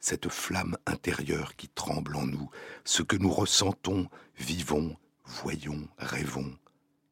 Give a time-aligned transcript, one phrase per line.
[0.00, 2.50] cette flamme intérieure qui tremble en nous,
[2.84, 6.56] ce que nous ressentons, vivons, voyons, rêvons,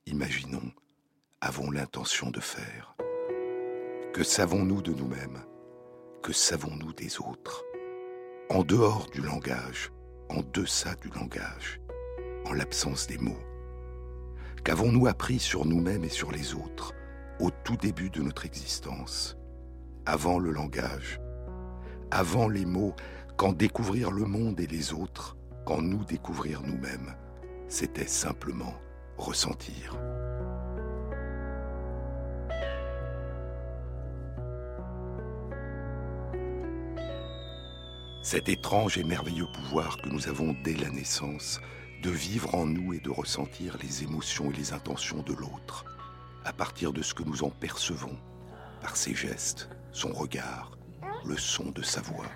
[0.07, 0.73] imaginons,
[1.41, 2.95] avons l'intention de faire.
[4.13, 5.43] Que savons-nous de nous-mêmes?
[6.23, 7.65] Que savons-nous des autres?
[8.51, 9.91] En dehors du langage,
[10.29, 11.81] en deçà du langage,
[12.45, 13.43] en l'absence des mots.
[14.65, 16.95] Qu'avons-nous appris sur nous-mêmes et sur les autres
[17.41, 19.37] au tout début de notre existence,
[20.07, 21.21] avant le langage,
[22.15, 22.95] avant les mots,
[23.37, 27.17] quand découvrir le monde et les autres, quand nous découvrir nous-mêmes,
[27.69, 28.73] c'était simplement
[29.19, 29.99] ressentir.
[38.23, 41.61] Cet étrange et merveilleux pouvoir que nous avons dès la naissance
[42.05, 45.85] de vivre en nous et de ressentir les émotions et les intentions de l'autre,
[46.45, 48.17] à partir de ce que nous en percevons,
[48.81, 50.79] par ses gestes, son regard,
[51.27, 52.31] le son de sa voix.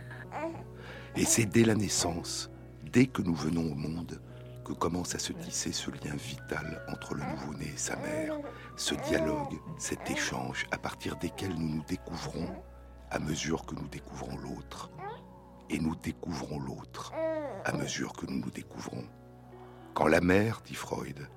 [1.17, 2.51] Et c'est dès la naissance,
[2.93, 4.21] dès que nous venons au monde,
[4.65, 8.35] que commence à se tisser ce lien vital entre le nouveau-né et sa mère,
[8.77, 12.49] ce dialogue, cet échange à partir desquels nous nous découvrons
[13.11, 14.91] à mesure que nous découvrons l'autre.
[15.71, 17.13] Et nous découvrons l'autre
[17.65, 19.05] à mesure que nous nous découvrons.
[19.95, 21.29] Quand la mère, dit Freud,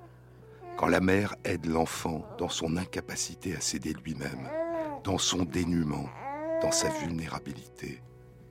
[0.77, 4.49] quand la mère aide l'enfant dans son incapacité à s'aider lui-même,
[5.03, 6.09] dans son dénuement,
[6.61, 8.01] dans sa vulnérabilité,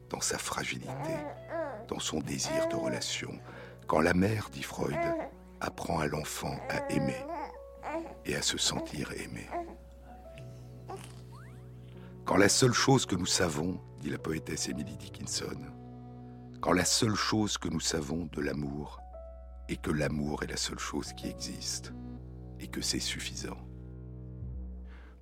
[0.09, 1.17] dans sa fragilité,
[1.89, 3.33] dans son désir de relation,
[3.87, 4.99] quand la mère, dit Freud,
[5.61, 7.25] apprend à l'enfant à aimer
[8.25, 9.49] et à se sentir aimé.
[12.25, 15.59] Quand la seule chose que nous savons, dit la poétesse Emily Dickinson,
[16.61, 19.01] quand la seule chose que nous savons de l'amour
[19.69, 21.93] est que l'amour est la seule chose qui existe
[22.59, 23.59] et que c'est suffisant.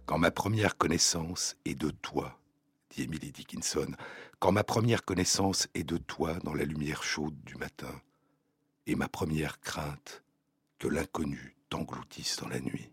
[0.06, 2.37] Quand ma première connaissance est de toi,
[2.90, 3.94] dit Emily Dickinson,
[4.38, 8.00] quand ma première connaissance est de toi dans la lumière chaude du matin,
[8.86, 10.22] et ma première crainte
[10.78, 12.90] que l'inconnu t'engloutisse dans la nuit.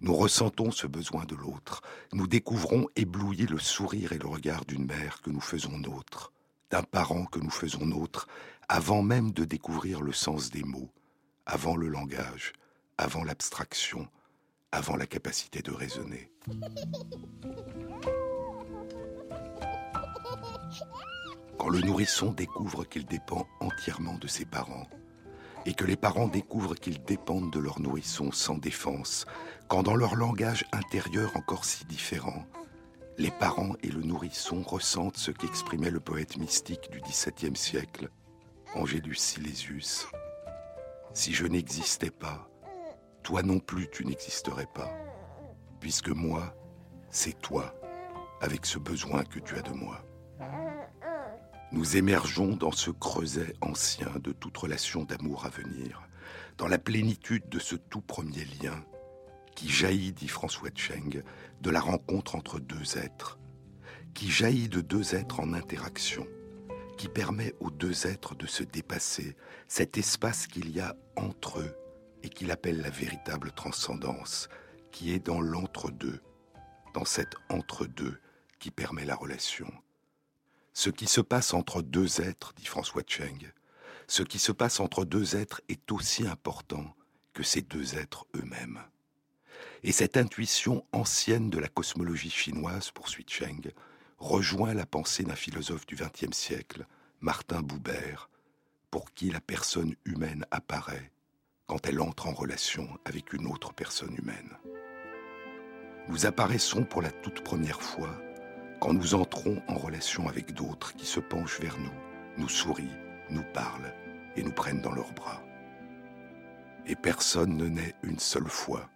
[0.00, 1.82] Nous ressentons ce besoin de l'autre,
[2.12, 6.32] nous découvrons ébloui le sourire et le regard d'une mère que nous faisons nôtre,
[6.70, 8.28] d'un parent que nous faisons nôtre,
[8.68, 10.90] avant même de découvrir le sens des mots,
[11.44, 12.52] avant le langage,
[12.96, 14.08] avant l'abstraction,
[14.72, 16.29] avant la capacité de raisonner.
[21.58, 24.86] Quand le nourrisson découvre qu'il dépend entièrement de ses parents,
[25.66, 29.26] et que les parents découvrent qu'ils dépendent de leur nourrisson sans défense,
[29.68, 32.46] quand dans leur langage intérieur encore si différent,
[33.18, 38.08] les parents et le nourrisson ressentent ce qu'exprimait le poète mystique du XVIIe siècle,
[38.74, 40.08] Angélus Silesius.
[41.12, 42.48] Si je n'existais pas,
[43.22, 44.90] toi non plus tu n'existerais pas,
[45.80, 46.54] puisque moi,
[47.10, 47.74] c'est toi,
[48.40, 50.04] avec ce besoin que tu as de moi.
[51.72, 56.02] Nous émergeons dans ce creuset ancien de toute relation d'amour à venir,
[56.58, 58.84] dans la plénitude de ce tout premier lien
[59.54, 61.22] qui jaillit, dit François Cheng,
[61.60, 63.38] de la rencontre entre deux êtres,
[64.14, 66.26] qui jaillit de deux êtres en interaction,
[66.96, 69.36] qui permet aux deux êtres de se dépasser,
[69.68, 71.76] cet espace qu'il y a entre eux
[72.22, 74.48] et qu'il appelle la véritable transcendance,
[74.92, 76.20] qui est dans l'entre-deux,
[76.94, 78.20] dans cet entre-deux
[78.58, 79.72] qui permet la relation.
[80.72, 83.52] Ce qui se passe entre deux êtres, dit François Cheng,
[84.06, 86.94] ce qui se passe entre deux êtres est aussi important
[87.32, 88.80] que ces deux êtres eux-mêmes.
[89.82, 93.72] Et cette intuition ancienne de la cosmologie chinoise, poursuit Cheng,
[94.18, 96.86] rejoint la pensée d'un philosophe du XXe siècle,
[97.20, 98.28] Martin Buber,
[98.90, 101.12] pour qui la personne humaine apparaît
[101.66, 104.56] quand elle entre en relation avec une autre personne humaine.
[106.08, 108.10] Nous apparaissons pour la toute première fois
[108.80, 111.92] quand nous entrons en relation avec d'autres qui se penchent vers nous,
[112.38, 112.96] nous sourient,
[113.28, 113.94] nous parlent
[114.36, 115.42] et nous prennent dans leurs bras.
[116.86, 118.88] Et personne ne naît une seule fois,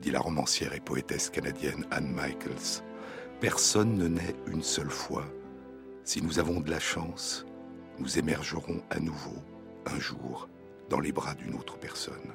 [0.00, 2.84] dit la romancière et poétesse canadienne Anne Michaels.
[3.40, 5.24] Personne ne naît une seule fois.
[6.04, 7.44] Si nous avons de la chance,
[7.98, 9.42] nous émergerons à nouveau,
[9.86, 10.48] un jour,
[10.88, 12.32] dans les bras d'une autre personne.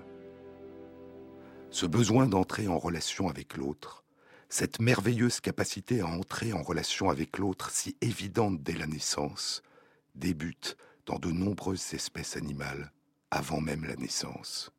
[1.69, 4.03] Ce besoin d'entrer en relation avec l'autre,
[4.49, 9.61] cette merveilleuse capacité à entrer en relation avec l'autre si évidente dès la naissance
[10.15, 12.91] débute dans de nombreuses espèces animales
[13.29, 14.71] avant même la naissance.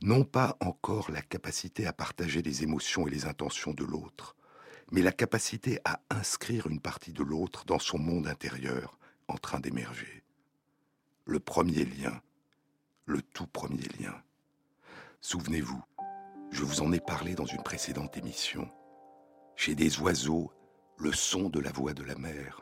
[0.00, 4.36] Non pas encore la capacité à partager les émotions et les intentions de l'autre,
[4.90, 8.98] mais la capacité à inscrire une partie de l'autre dans son monde intérieur
[9.28, 10.24] en train d'émerger.
[11.24, 12.20] Le premier lien,
[13.06, 14.14] le tout premier lien.
[15.20, 15.82] Souvenez-vous,
[16.52, 18.68] je vous en ai parlé dans une précédente émission.
[19.56, 20.52] Chez des oiseaux,
[20.98, 22.60] le son de la voix de la mer.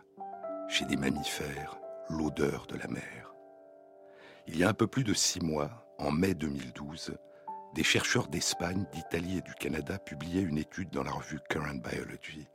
[0.69, 1.77] Chez des mammifères,
[2.09, 3.35] l'odeur de la mer.
[4.47, 7.17] Il y a un peu plus de six mois, en mai 2012,
[7.75, 12.49] des chercheurs d'Espagne, d'Italie et du Canada publiaient une étude dans la revue Current Biology.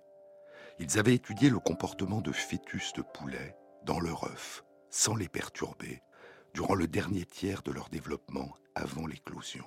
[0.79, 6.01] Ils avaient étudié le comportement de fœtus de poulets dans leur œuf, sans les perturber,
[6.53, 9.65] durant le dernier tiers de leur développement avant l'éclosion.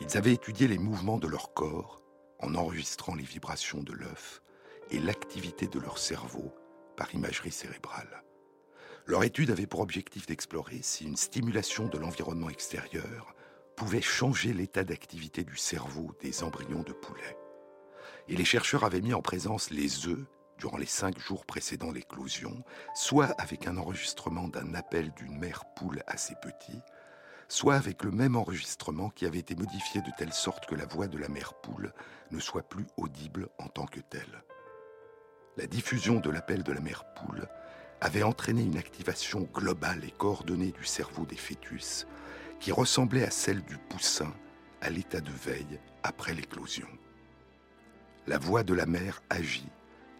[0.00, 2.02] Ils avaient étudié les mouvements de leur corps
[2.40, 4.42] en enregistrant les vibrations de l'œuf
[4.90, 6.54] et l'activité de leur cerveau
[6.96, 8.22] par imagerie cérébrale.
[9.06, 13.34] Leur étude avait pour objectif d'explorer si une stimulation de l'environnement extérieur
[13.76, 17.36] pouvait changer l'état d'activité du cerveau des embryons de poulet.
[18.28, 20.26] Et les chercheurs avaient mis en présence les œufs
[20.58, 22.64] durant les cinq jours précédant l'éclosion,
[22.94, 26.82] soit avec un enregistrement d'un appel d'une mère poule à ses petits,
[27.48, 31.08] soit avec le même enregistrement qui avait été modifié de telle sorte que la voix
[31.08, 31.92] de la mère poule
[32.30, 34.44] ne soit plus audible en tant que telle.
[35.56, 37.48] La diffusion de l'appel de la mère poule
[38.00, 42.06] avait entraîné une activation globale et coordonnée du cerveau des fœtus
[42.60, 44.32] qui ressemblait à celle du poussin
[44.80, 46.86] à l'état de veille après l'éclosion.
[48.26, 49.68] La voix de la mère agit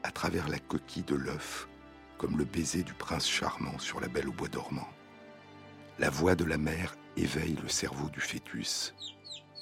[0.03, 1.69] à travers la coquille de l'œuf
[2.17, 4.89] comme le baiser du prince charmant sur la belle au bois dormant.
[6.01, 8.95] La voix de la mère éveille le cerveau du fœtus.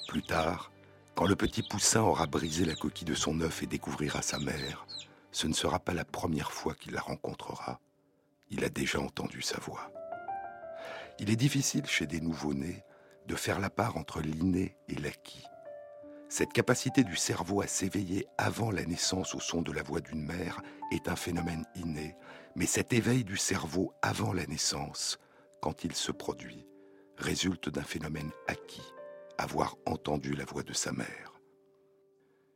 [0.07, 0.71] Plus tard,
[1.15, 4.85] quand le petit poussin aura brisé la coquille de son œuf et découvrira sa mère,
[5.31, 7.79] ce ne sera pas la première fois qu'il la rencontrera
[8.49, 9.91] il a déjà entendu sa voix.
[11.19, 12.83] Il est difficile chez des nouveau-nés
[13.27, 15.43] de faire la part entre l'inné et l'acquis.
[16.29, 20.23] Cette capacité du cerveau à s'éveiller avant la naissance au son de la voix d'une
[20.23, 20.61] mère
[20.91, 22.15] est un phénomène inné,
[22.55, 25.19] mais cet éveil du cerveau avant la naissance,
[25.61, 26.65] quand il se produit,
[27.17, 28.93] résulte d'un phénomène acquis,
[29.37, 31.33] avoir entendu la voix de sa mère.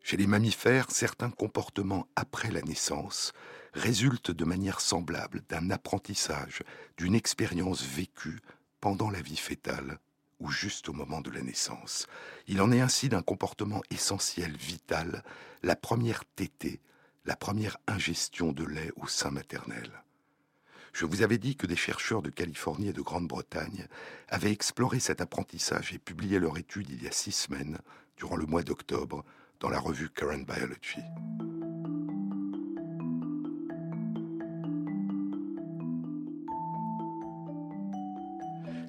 [0.04, 3.34] Chez les mammifères, certains comportements après la naissance
[3.74, 6.64] résultent de manière semblable d'un apprentissage,
[6.98, 8.40] d'une expérience vécue
[8.80, 10.00] pendant la vie fétale
[10.40, 12.08] ou juste au moment de la naissance.
[12.48, 15.24] Il en est ainsi d'un comportement essentiel, vital,
[15.62, 16.82] la première tétée,
[17.26, 20.04] la première ingestion de lait au sein maternel.
[20.94, 23.88] Je vous avais dit que des chercheurs de Californie et de Grande-Bretagne
[24.28, 27.78] avaient exploré cet apprentissage et publié leur étude il y a six semaines,
[28.18, 29.24] durant le mois d'octobre,
[29.60, 31.02] dans la revue Current Biology.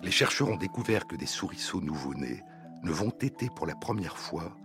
[0.02, 2.42] Les chercheurs ont découvert que des souriceaux nouveau-nés
[2.82, 4.56] ne vont téter pour la première fois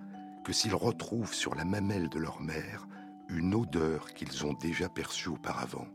[0.43, 2.87] que s'ils retrouvent sur la mamelle de leur mère
[3.29, 5.87] une odeur qu'ils ont déjà perçue auparavant,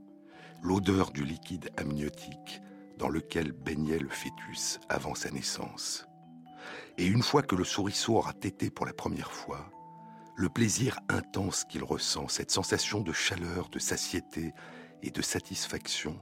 [0.62, 2.62] l'odeur du liquide amniotique
[2.98, 6.06] dans lequel baignait le fœtus avant sa naissance.
[6.98, 9.70] Et une fois que le souriceau aura tété pour la première fois,
[10.36, 14.52] le plaisir intense qu'il ressent, cette sensation de chaleur, de satiété
[15.02, 16.18] et de satisfaction,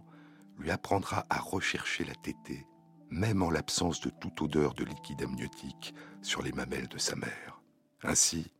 [0.58, 2.66] lui apprendra à rechercher la tétée,
[3.10, 7.60] même en l'absence de toute odeur de liquide amniotique sur les mamelles de sa mère.
[8.02, 8.52] Ainsi,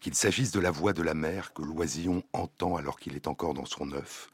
[0.00, 3.54] qu'il s'agisse de la voix de la mère que l'oisillon entend alors qu'il est encore
[3.54, 4.28] dans son œuf,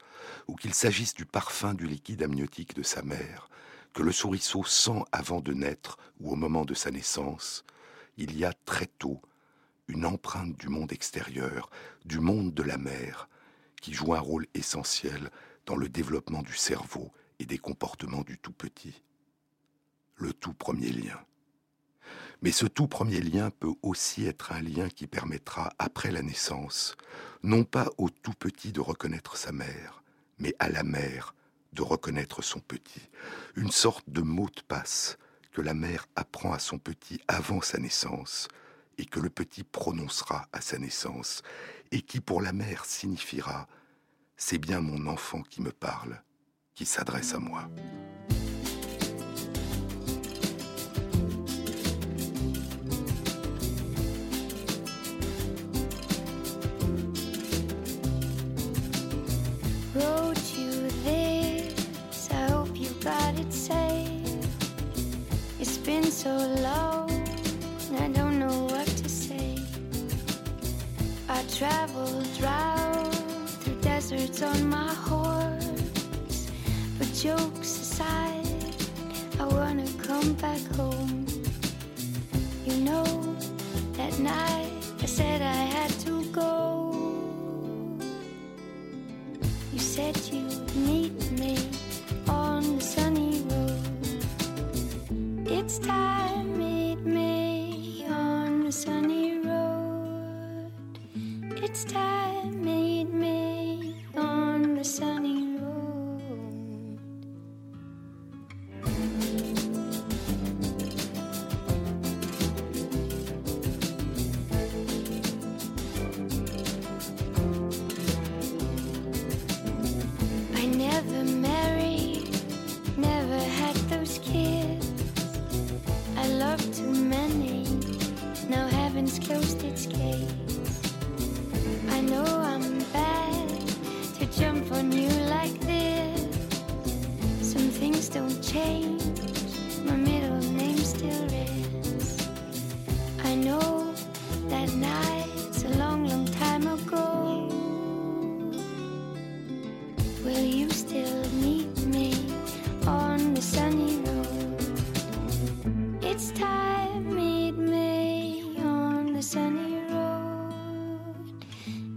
[0.47, 3.49] ou qu'il s'agisse du parfum du liquide amniotique de sa mère,
[3.93, 7.63] que le souriceau sent avant de naître ou au moment de sa naissance,
[8.17, 9.21] il y a très tôt
[9.87, 11.69] une empreinte du monde extérieur,
[12.05, 13.27] du monde de la mer,
[13.81, 15.29] qui joue un rôle essentiel
[15.65, 19.01] dans le développement du cerveau et des comportements du tout petit.
[20.15, 21.19] Le tout premier lien.
[22.41, 26.95] Mais ce tout premier lien peut aussi être un lien qui permettra, après la naissance,
[27.43, 30.00] non pas au tout petit de reconnaître sa mère,
[30.41, 31.35] mais à la mère
[31.71, 33.09] de reconnaître son petit.
[33.55, 35.17] Une sorte de mot de passe
[35.53, 38.47] que la mère apprend à son petit avant sa naissance
[38.97, 41.43] et que le petit prononcera à sa naissance,
[41.91, 43.61] et qui pour la mère signifiera⁇
[44.35, 46.21] C'est bien mon enfant qui me parle,
[46.75, 47.67] qui s'adresse à moi⁇
[66.23, 67.07] so low,
[67.97, 69.57] I don't know what to say.
[71.27, 72.27] I traveled
[73.61, 76.51] through deserts on my horse,
[76.99, 78.75] but jokes aside,
[79.39, 81.25] I wanna come back home.
[82.63, 83.35] You know,
[83.93, 84.60] that night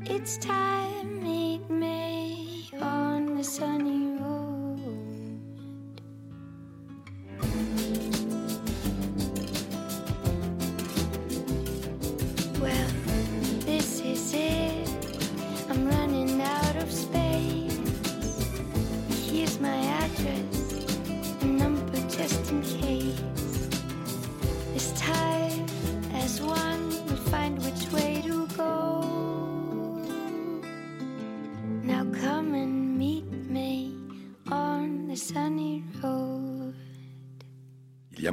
[0.07, 3.84] It's time, meet me on the sunny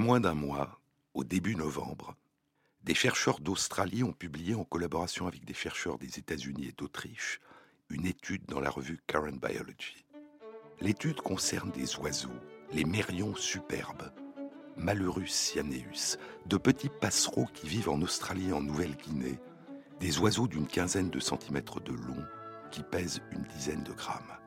[0.01, 0.81] moins d'un mois,
[1.13, 2.15] au début novembre,
[2.83, 7.39] des chercheurs d'Australie ont publié en collaboration avec des chercheurs des États-Unis et d'Autriche
[7.89, 10.05] une étude dans la revue Current Biology.
[10.79, 12.29] L'étude concerne des oiseaux,
[12.71, 14.11] les mérions superbes,
[14.75, 16.17] Malurus cyaneus,
[16.47, 19.39] de petits passereaux qui vivent en Australie et en Nouvelle-Guinée,
[19.99, 22.25] des oiseaux d'une quinzaine de centimètres de long
[22.71, 24.40] qui pèsent une dizaine de grammes.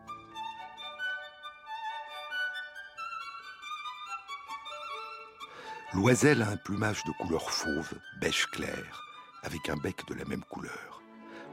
[5.94, 9.04] L'oiselle a un plumage de couleur fauve, beige clair,
[9.44, 11.00] avec un bec de la même couleur.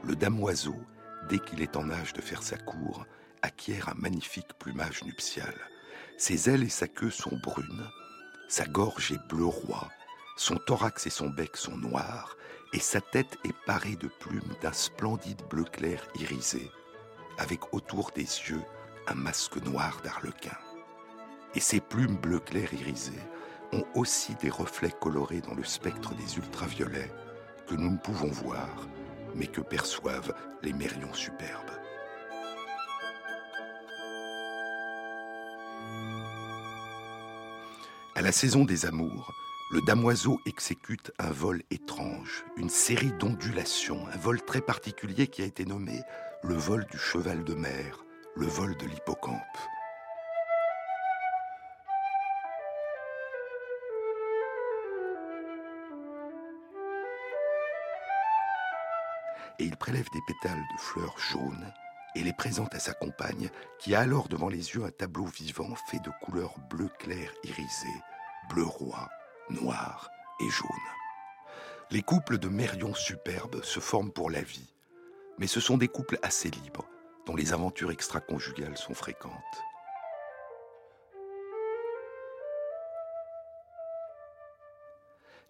[0.02, 0.74] Le damoiseau,
[1.28, 3.06] dès qu'il est en âge de faire sa cour,
[3.42, 5.54] acquiert un magnifique plumage nuptial.
[6.18, 7.88] Ses ailes et sa queue sont brunes,
[8.48, 9.88] sa gorge est bleu roi,
[10.36, 12.36] son thorax et son bec sont noirs,
[12.72, 16.68] et sa tête est parée de plumes d'un splendide bleu clair irisé,
[17.38, 18.62] avec autour des yeux
[19.06, 20.58] un masque noir d'arlequin.
[21.54, 23.22] Et ces plumes bleu clair irisées
[23.72, 27.12] ont aussi des reflets colorés dans le spectre des ultraviolets
[27.66, 28.86] que nous ne pouvons voir,
[29.34, 31.70] mais que perçoivent les mérions superbes.
[38.14, 39.32] À la saison des amours,
[39.72, 45.46] le damoiseau exécute un vol étrange, une série d'ondulations, un vol très particulier qui a
[45.46, 45.98] été nommé
[46.42, 48.04] le vol du cheval de mer,
[48.36, 49.40] le vol de l'hippocampe.
[59.62, 61.72] Et il prélève des pétales de fleurs jaunes
[62.16, 65.74] et les présente à sa compagne, qui a alors devant les yeux un tableau vivant
[65.88, 67.88] fait de couleurs bleu clair irisé,
[68.50, 69.08] bleu roi,
[69.50, 70.68] noir et jaune.
[71.92, 74.74] Les couples de mérions superbes se forment pour la vie,
[75.38, 76.88] mais ce sont des couples assez libres,
[77.24, 79.32] dont les aventures extra-conjugales sont fréquentes.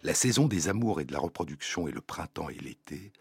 [0.03, 3.11] La saison des amours et de la reproduction est le printemps et l'été.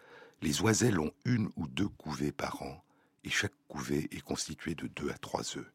[0.42, 2.82] Les oiselles ont une ou deux couvées par an,
[3.22, 5.72] et chaque couvée est constituée de deux à trois œufs.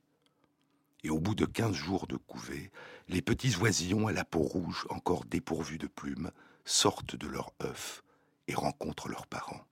[1.05, 2.69] Et au bout de quinze jours de couvée,
[3.07, 6.31] les petits oisillons à la peau rouge, encore dépourvus de plumes,
[6.65, 8.03] sortent de leurs œufs
[8.49, 9.65] et rencontrent leurs parents.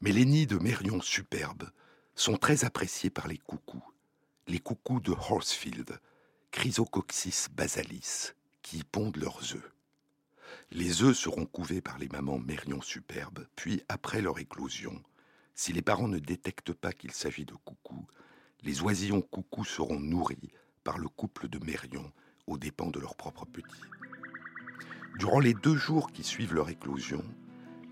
[0.00, 1.70] Mais les nids de mérions superbes
[2.14, 3.84] sont très appréciés par les coucous,
[4.48, 6.00] les coucous de Horsfield,
[6.52, 8.32] Chrysococcus basalis,
[8.62, 9.72] qui y pondent leurs œufs.
[10.74, 15.02] Les œufs seront couvés par les mamans mérions superbes, puis après leur éclosion,
[15.54, 18.06] si les parents ne détectent pas qu'il s'agit de coucous,
[18.62, 20.50] les oisillons coucous seront nourris
[20.82, 22.10] par le couple de mérions
[22.46, 23.82] aux dépens de leurs propres petits.
[25.18, 27.22] Durant les deux jours qui suivent leur éclosion,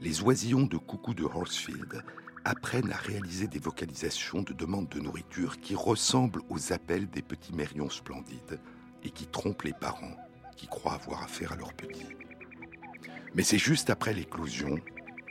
[0.01, 2.03] les oisillons de coucou de Horsfield
[2.47, 7.53] apprennent à réaliser des vocalisations de demande de nourriture qui ressemblent aux appels des petits
[7.53, 8.59] mérions splendides
[9.03, 10.17] et qui trompent les parents
[10.57, 12.30] qui croient avoir affaire à leurs petits.
[13.35, 14.77] Mais c'est juste après l'éclosion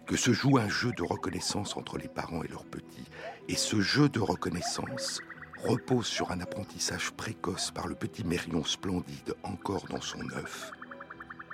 [0.08, 3.06] que se joue un jeu de reconnaissance entre les parents et leurs petits.
[3.48, 5.22] Et ce jeu de reconnaissance
[5.63, 10.72] repose sur un apprentissage précoce par le petit mérion splendide encore dans son œuf.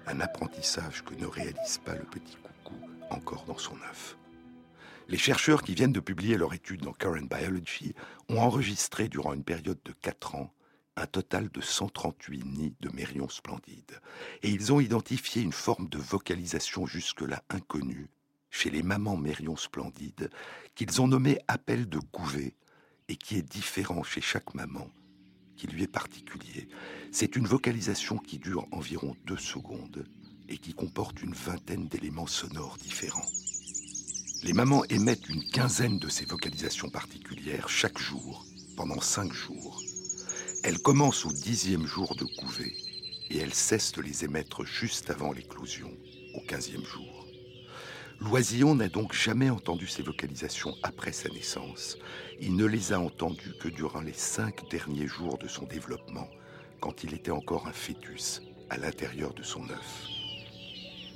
[0.08, 4.16] Un apprentissage que ne réalise pas le petit coucou encore dans son œuf.
[5.08, 7.94] Les chercheurs qui viennent de publier leur étude dans Current Biology
[8.30, 10.55] ont enregistré durant une période de 4 ans
[10.98, 14.00] un total de 138 nids de mérions splendides.
[14.44, 18.08] Et ils ont identifié une forme de vocalisation jusque-là inconnue
[18.50, 20.30] chez les mamans mérions splendides
[20.76, 22.56] qu'ils ont nommé appel de couvée
[23.10, 24.90] et qui est différent chez chaque maman,
[25.58, 26.70] qui lui est particulier.
[27.12, 30.06] C'est une vocalisation qui dure environ deux secondes
[30.48, 33.28] et qui comporte une vingtaine d'éléments sonores différents.
[34.44, 38.46] Les mamans émettent une quinzaine de ces vocalisations particulières chaque jour,
[38.78, 39.82] pendant cinq jours.
[40.68, 42.76] Elles commencent au dixième jour de couvée
[43.30, 45.92] et elles cessent de les émettre juste avant l'éclosion,
[46.34, 47.28] au quinzième jour.
[48.20, 52.00] Loisillon n'a donc jamais entendu ces vocalisations après sa naissance.
[52.42, 56.28] Il ne les a entendues que durant les cinq derniers jours de son développement,
[56.80, 58.42] quand il était encore un fœtus
[58.72, 60.08] à l'intérieur de son œuf.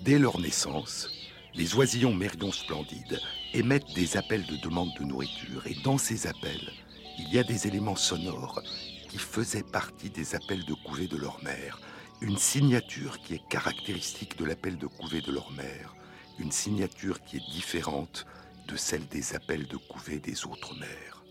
[0.04, 1.10] Dès leur naissance,
[1.56, 3.20] les oisillons mérions splendides
[3.56, 6.72] émettent des appels de demande de nourriture et dans ces appels,
[7.18, 8.62] il y a des éléments sonores
[9.10, 11.82] qui faisaient partie des appels de couvée de leur mère,
[12.22, 15.96] une signature qui est caractéristique de l'appel de couvée de leur mère,
[16.38, 18.26] une signature qui est différente
[18.68, 21.24] de celle des appels de couvée des autres mères.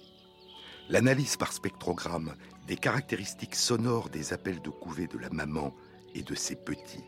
[0.89, 2.35] L'analyse par spectrogramme
[2.67, 5.73] des caractéristiques sonores des appels de couvée de la maman
[6.15, 7.05] et de ses petits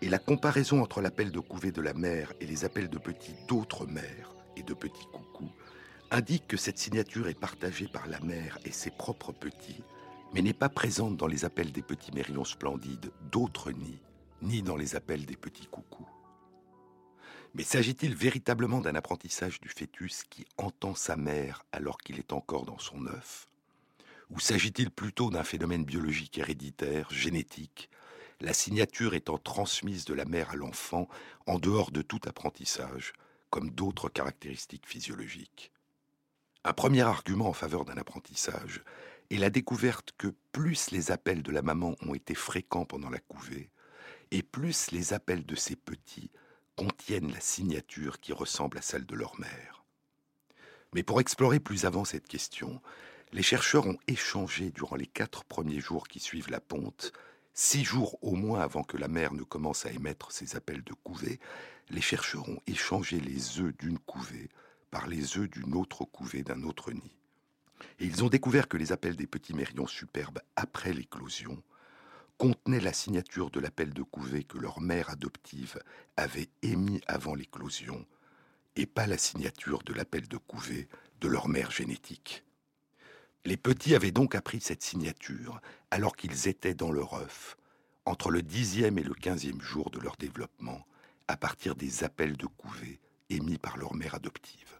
[0.00, 3.34] et la comparaison entre l'appel de couvée de la mère et les appels de petits
[3.46, 5.52] d'autres mères et de petits coucous
[6.10, 9.82] indique que cette signature est partagée par la mère et ses propres petits,
[10.32, 14.02] mais n'est pas présente dans les appels des petits mérions splendides d'autres nids,
[14.42, 16.08] ni dans les appels des petits coucous.
[17.54, 22.66] Mais s'agit-il véritablement d'un apprentissage du fœtus qui entend sa mère alors qu'il est encore
[22.66, 23.48] dans son œuf?
[24.30, 27.88] Ou s'agit-il plutôt d'un phénomène biologique héréditaire, génétique,
[28.40, 31.08] la signature étant transmise de la mère à l'enfant
[31.46, 33.14] en dehors de tout apprentissage,
[33.50, 35.72] comme d'autres caractéristiques physiologiques?
[36.64, 38.82] Un premier argument en faveur d'un apprentissage
[39.30, 43.18] est la découverte que plus les appels de la maman ont été fréquents pendant la
[43.18, 43.70] couvée,
[44.30, 46.30] et plus les appels de ses petits
[46.76, 49.84] contiennent la signature qui ressemble à celle de leur mère.
[50.94, 52.80] Mais pour explorer plus avant cette question,
[53.32, 57.12] les chercheurs ont échangé durant les quatre premiers jours qui suivent la ponte
[57.60, 60.92] Six jours au moins avant que la mère ne commence à émettre ses appels de
[60.92, 61.40] couvée,
[61.90, 64.48] les chercheurs ont échangé les œufs d'une couvée
[64.92, 67.17] par les œufs d'une autre couvée d'un autre nid.
[67.98, 71.62] Et ils ont découvert que les appels des petits mérions superbes après l'éclosion
[72.38, 75.78] contenaient la signature de l'appel de couvée que leur mère adoptive
[76.16, 78.06] avait émis avant l'éclosion,
[78.76, 80.88] et pas la signature de l'appel de couvée
[81.20, 82.44] de leur mère génétique.
[83.44, 85.60] Les petits avaient donc appris cette signature
[85.90, 87.56] alors qu'ils étaient dans leur œuf,
[88.04, 90.86] entre le dixième et le quinzième jour de leur développement,
[91.26, 94.77] à partir des appels de couvée émis par leur mère adoptive.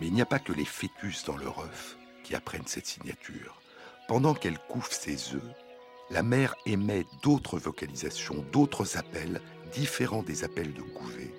[0.00, 3.60] Mais il n'y a pas que les fœtus dans leur œuf qui apprennent cette signature.
[4.08, 5.54] Pendant qu'elle couve ses œufs,
[6.10, 9.40] la mère émet d'autres vocalisations, d'autres appels
[9.72, 11.32] différents des appels de couvée,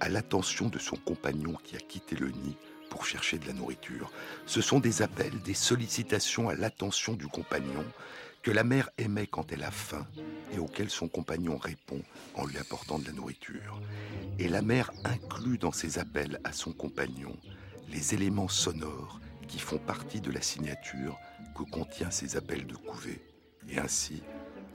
[0.00, 2.56] à l'attention de son compagnon qui a quitté le nid
[2.90, 4.10] pour chercher de la nourriture.
[4.46, 7.84] Ce sont des appels, des sollicitations à l'attention du compagnon
[8.42, 10.06] que la mère émet quand elle a faim
[10.52, 12.02] et auxquels son compagnon répond
[12.34, 13.80] en lui apportant de la nourriture.
[14.38, 17.36] Et la mère inclut dans ses appels à son compagnon
[17.90, 21.18] les éléments sonores qui font partie de la signature
[21.56, 23.22] que contient ces appels de couvée.
[23.68, 24.22] Et ainsi,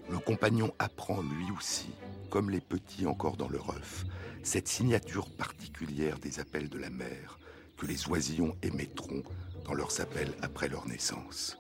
[0.09, 1.91] le compagnon apprend lui aussi,
[2.29, 4.05] comme les petits encore dans leur œuf,
[4.43, 7.39] cette signature particulière des appels de la mère
[7.77, 9.23] que les oisillons émettront
[9.65, 11.57] dans leurs appels après leur naissance.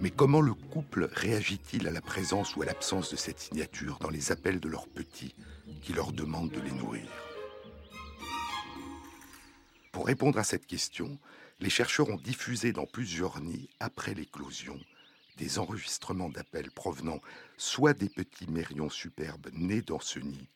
[0.00, 4.10] Mais comment le couple réagit-il à la présence ou à l'absence de cette signature dans
[4.10, 5.34] les appels de leurs petits
[5.82, 7.29] qui leur demandent de les nourrir?
[9.92, 11.18] Pour répondre à cette question,
[11.58, 14.78] les chercheurs ont diffusé dans plusieurs nids, après l'éclosion,
[15.36, 17.20] des enregistrements d'appels provenant
[17.56, 20.48] soit des petits mérions superbes nés dans ce nid,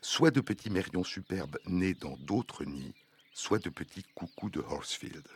[0.00, 2.94] soit de petits mérions superbes nés dans d'autres nids,
[3.34, 5.26] soit de petits coucous de Horsfield.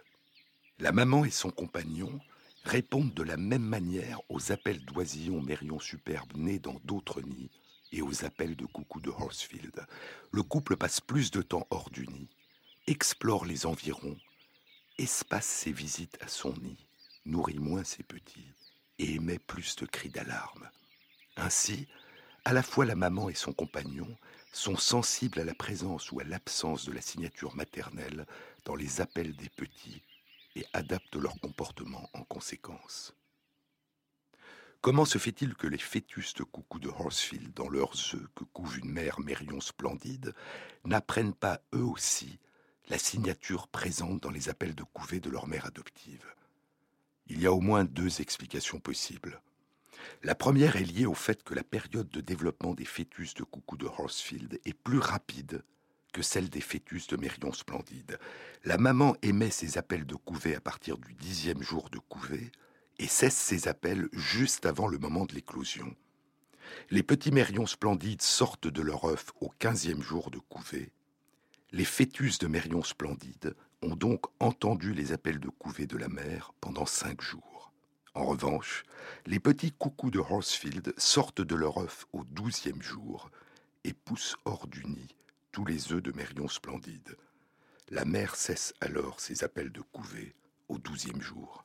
[0.79, 2.21] La maman et son compagnon
[2.65, 7.51] répondent de la même manière aux appels d'oisillons mérions superbes nés dans d'autres nids
[7.93, 9.85] et aux appels de coucou de Horsfield,
[10.31, 12.29] le couple passe plus de temps hors du nid,
[12.87, 14.19] explore les environs,
[14.99, 16.89] espace ses visites à son nid,
[17.25, 18.53] nourrit moins ses petits
[18.99, 20.69] et émet plus de cris d'alarme.
[21.37, 21.87] Ainsi,
[22.45, 24.17] à la fois la maman et son compagnon
[24.53, 28.27] sont sensibles à la présence ou à l'absence de la signature maternelle
[28.65, 30.03] dans les appels des petits
[30.57, 33.15] et adaptent leur comportement en conséquence.
[34.81, 38.79] Comment se fait-il que les fœtus de coucou de Horsfield, dans leurs œufs que couve
[38.79, 40.35] une mère mérion splendide,
[40.85, 42.41] n'apprennent pas eux aussi
[42.89, 46.27] la signature présente dans les appels de couvée de leur mère adoptive
[47.27, 49.41] Il y a au moins deux explications possibles.
[50.23, 53.77] La première est liée au fait que la période de développement des fœtus de coucou
[53.77, 55.63] de Horsfield est plus rapide
[56.13, 58.19] que celle des fœtus de Mérion Splendide.
[58.65, 62.51] La maman émet ses appels de couvée à partir du dixième jour de couvée
[62.99, 65.95] et cesse ses appels juste avant le moment de l'éclosion.
[66.91, 70.93] Les petits mérions splendides sortent de leur œuf au quinzième jour de couvée.
[71.75, 76.53] Les fœtus de mérions splendides ont donc entendu les appels de couvée de la mère
[76.61, 77.73] pendant cinq jours.
[78.13, 78.85] En revanche,
[79.25, 83.31] les petits coucous de Horsfield sortent de leur œuf au douzième jour
[83.85, 85.17] et poussent hors du nid
[85.51, 87.17] tous les œufs de Mérion splendide.
[87.89, 90.35] La mère cesse alors ses appels de couvée
[90.69, 91.65] au douzième jour.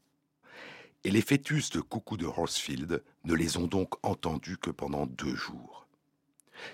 [1.03, 5.35] Et les fœtus de coucou de Horsfield ne les ont donc entendus que pendant deux
[5.35, 5.86] jours.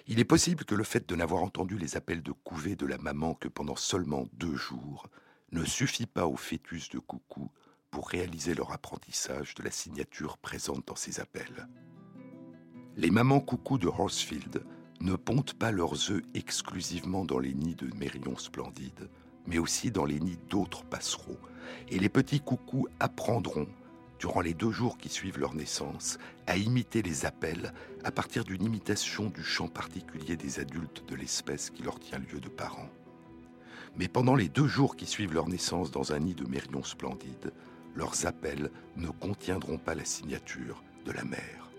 [0.08, 2.98] Il est possible que le fait de n'avoir entendu les appels de couvée de la
[2.98, 5.08] maman que pendant seulement deux jours
[5.52, 7.52] ne suffit pas aux fœtus de coucou
[7.92, 11.68] pour réaliser leur apprentissage de la signature présente dans ces appels.
[12.96, 14.64] Les mamans coucou de Horsfield
[15.00, 19.10] ne pondent pas leurs œufs exclusivement dans les nids de mérions splendides,
[19.46, 21.40] mais aussi dans les nids d'autres passereaux.
[21.90, 23.68] Et les petits coucous apprendront,
[24.24, 27.74] durant les deux jours qui suivent leur naissance, à imiter les appels
[28.06, 32.40] à partir d'une imitation du chant particulier des adultes de l'espèce qui leur tient lieu
[32.40, 32.88] de parents.
[33.98, 37.52] Mais pendant les deux jours qui suivent leur naissance dans un nid de mérions splendides,
[37.96, 41.70] leurs appels ne contiendront pas la signature de la mère.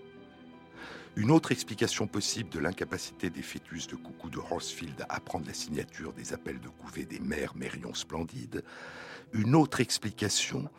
[1.15, 5.53] Une autre explication possible de l'incapacité des fœtus de coucou de Horsfield à prendre la
[5.55, 8.63] signature des appels de couvée des mères mérions splendides,
[9.33, 10.69] une autre explication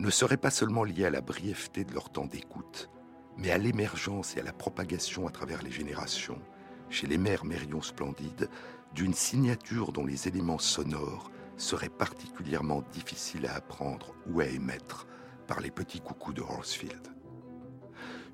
[0.00, 2.88] ne serait pas seulement liée à la brièveté de leur temps d'écoute,
[3.36, 6.40] mais à l'émergence et à la propagation à travers les générations,
[6.88, 8.48] chez les mères mérions splendides,
[8.94, 15.06] d'une signature dont les éléments sonores seraient particulièrement difficiles à apprendre ou à émettre
[15.46, 17.08] par les petits coucous de Horsfield.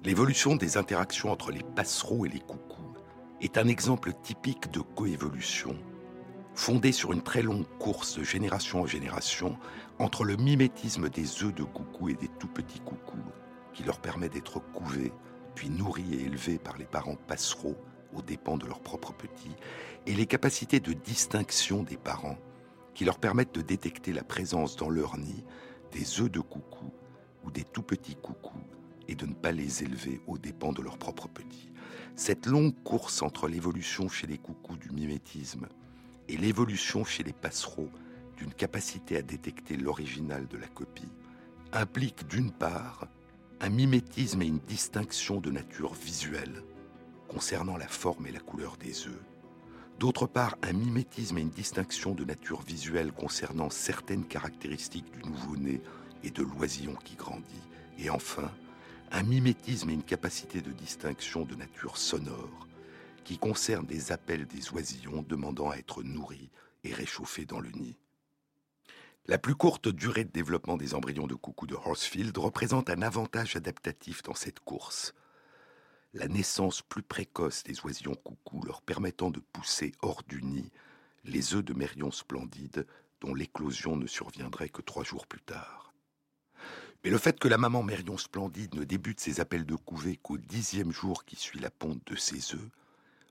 [0.04, 2.94] L'évolution des interactions entre les passereaux et les coucous
[3.40, 5.76] est un exemple typique de coévolution,
[6.56, 9.58] fondée sur une très longue course de génération en génération
[9.98, 13.18] entre le mimétisme des œufs de coucou et des tout petits coucous,
[13.74, 15.12] qui leur permet d'être couvés,
[15.54, 17.76] puis nourris et élevés par les parents passereaux
[18.14, 19.54] aux dépens de leurs propres petits,
[20.06, 22.38] et les capacités de distinction des parents,
[22.94, 25.44] qui leur permettent de détecter la présence dans leur nid
[25.92, 26.90] des œufs de coucou
[27.44, 28.64] ou des tout petits coucous
[29.08, 31.70] et de ne pas les élever aux dépens de leurs propres petits.
[32.16, 35.68] Cette longue course entre l'évolution chez les coucous du mimétisme
[36.28, 37.90] et l'évolution chez les passereaux
[38.36, 41.10] d'une capacité à détecter l'original de la copie
[41.72, 43.06] implique d'une part
[43.60, 46.62] un mimétisme et une distinction de nature visuelle
[47.28, 49.24] concernant la forme et la couleur des œufs,
[49.98, 55.80] d'autre part un mimétisme et une distinction de nature visuelle concernant certaines caractéristiques du nouveau-né
[56.22, 58.50] et de l'oisillon qui grandit, et enfin
[59.12, 62.66] un mimétisme et une capacité de distinction de nature sonore
[63.26, 66.48] qui concerne des appels des oisillons demandant à être nourris
[66.84, 67.98] et réchauffés dans le nid.
[69.26, 73.56] La plus courte durée de développement des embryons de coucou de Horsfield représente un avantage
[73.56, 75.12] adaptatif dans cette course.
[76.14, 80.70] La naissance plus précoce des oisillons coucou leur permettant de pousser hors du nid
[81.24, 82.86] les œufs de mérions splendides
[83.20, 85.92] dont l'éclosion ne surviendrait que trois jours plus tard.
[87.02, 90.38] Mais le fait que la maman Mérion Splendide ne débute ses appels de couvée qu'au
[90.38, 92.70] dixième jour qui suit la ponte de ses œufs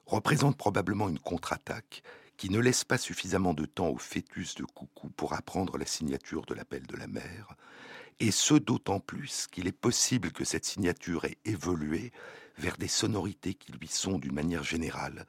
[0.05, 2.03] représente probablement une contre-attaque
[2.37, 6.45] qui ne laisse pas suffisamment de temps au fœtus de coucou pour apprendre la signature
[6.45, 7.55] de l'appel de la mère,
[8.19, 12.11] et ce d'autant plus qu'il est possible que cette signature ait évolué
[12.57, 15.25] vers des sonorités qui lui sont, d'une manière générale,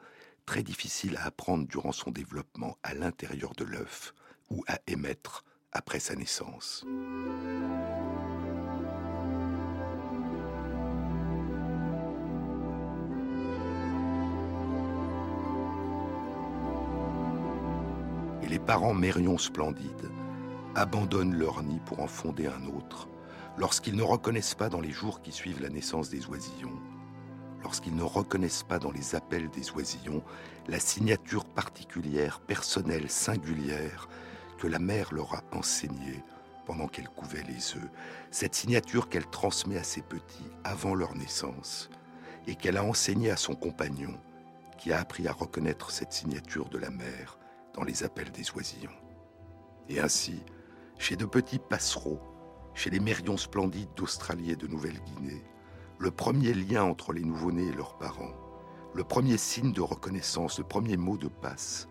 [0.46, 4.14] très difficiles à apprendre durant son développement à l'intérieur de l'œuf
[4.50, 6.84] ou à émettre après sa naissance.
[18.46, 20.10] Et les parents mérions splendides
[20.76, 23.08] abandonnent leur nid pour en fonder un autre
[23.58, 26.78] lorsqu'ils ne reconnaissent pas dans les jours qui suivent la naissance des oisillons
[27.64, 30.22] lorsqu'ils ne reconnaissent pas dans les appels des oisillons
[30.68, 34.08] la signature particulière, personnelle, singulière,
[34.58, 36.22] que la mère leur a enseignée
[36.66, 37.90] pendant qu'elle couvait les œufs,
[38.30, 41.90] cette signature qu'elle transmet à ses petits avant leur naissance,
[42.46, 44.14] et qu'elle a enseignée à son compagnon,
[44.78, 47.38] qui a appris à reconnaître cette signature de la mère
[47.76, 48.90] dans les appels des oisillons.
[49.88, 50.42] Et ainsi,
[50.98, 52.20] chez de petits passereaux,
[52.74, 55.44] chez les mérions splendides d'Australie et de Nouvelle-Guinée,
[55.98, 58.34] le premier lien entre les nouveau-nés et leurs parents,
[58.94, 61.88] le premier signe de reconnaissance, le premier mot de passe,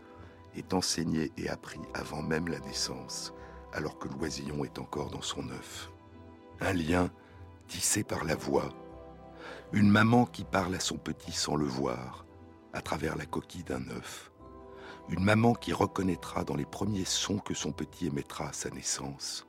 [0.56, 3.34] est enseigné et appris avant même la naissance,
[3.74, 5.92] alors que l'oisillon est encore dans son œuf.
[6.62, 7.12] Un lien
[7.68, 8.70] tissé par la voix,
[9.74, 12.26] une maman qui parle à son petit sans le voir,
[12.74, 14.32] à travers la coquille d'un œuf,
[15.10, 19.46] une maman qui reconnaîtra dans les premiers sons que son petit émettra à sa naissance,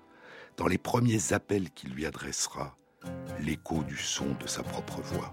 [0.57, 2.77] dans les premiers appels qu'il lui adressera,
[3.40, 5.33] l'écho du son de sa propre voix.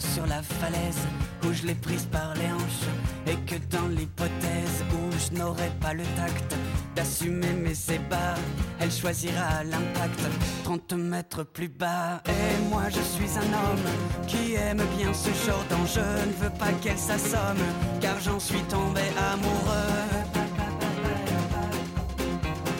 [0.00, 1.06] Sur la falaise
[1.44, 2.88] où je l'ai prise par les hanches
[3.26, 6.54] et que dans l'hypothèse où je n'aurai pas le tact
[6.96, 8.34] d'assumer mes ébats,
[8.78, 10.20] elle choisira l'impact
[10.64, 12.22] 30 mètres plus bas.
[12.26, 16.72] Et moi je suis un homme qui aime bien ce genre d'enjeu, ne veux pas
[16.80, 17.64] qu'elle s'assomme
[18.00, 20.00] car j'en suis tombé amoureux.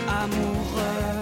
[0.09, 1.20] Amoureux.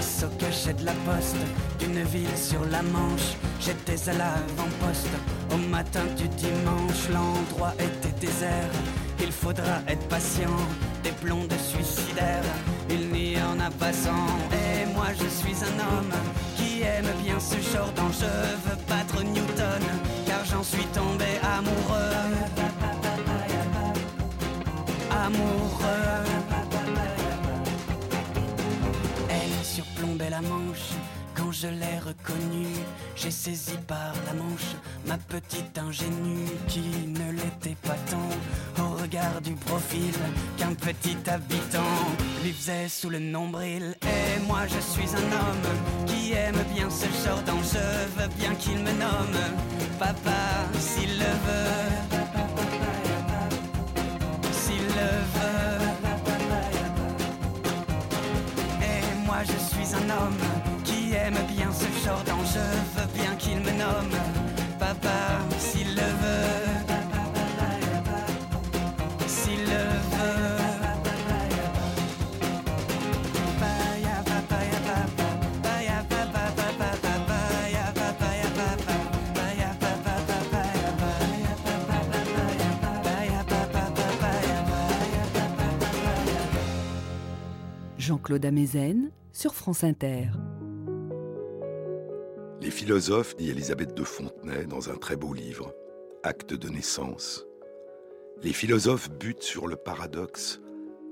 [0.00, 1.36] Grâce au cachet de la poste,
[1.82, 3.36] une ville sur la Manche?
[3.60, 5.14] J'étais à l'avant-poste
[5.52, 7.08] au matin du dimanche.
[7.12, 8.72] L'endroit était désert.
[9.20, 10.56] Il faudra être patient.
[11.02, 12.50] Des blondes suicidaires,
[12.88, 14.28] il n'y en a pas sans.
[14.52, 16.14] Et moi je suis un homme
[16.56, 18.38] qui aime bien ce genre d'enjeu.
[18.64, 19.84] Veux battre Newton,
[20.26, 22.16] car j'en suis tombé amoureux.
[25.10, 26.49] Amoureux.
[30.28, 30.94] Manche
[31.34, 32.66] quand je l'ai reconnu,
[33.16, 39.40] j'ai saisi par la manche ma petite ingénue qui ne l'était pas tant au regard
[39.40, 40.12] du profil
[40.58, 41.96] qu'un petit habitant
[42.42, 43.96] lui faisait sous le nombril.
[44.02, 48.78] Et moi je suis un homme qui aime bien ce genre d'enjeu, veux bien qu'il
[48.78, 49.40] me nomme
[49.98, 51.99] papa s'il le veut.
[60.10, 60.36] Homme
[61.14, 62.60] aime bien ce genre d'enjeu,
[62.96, 64.16] veux bien qu'il me nomme
[64.78, 66.86] papa s'il le veut.
[69.26, 70.50] S'il le veut.
[87.98, 90.26] Jean-Claude Amezen sur France Inter.
[92.60, 95.74] Les philosophes, dit Elisabeth de Fontenay dans un très beau livre,
[96.22, 97.46] Acte de naissance,
[98.42, 100.60] les philosophes butent sur le paradoxe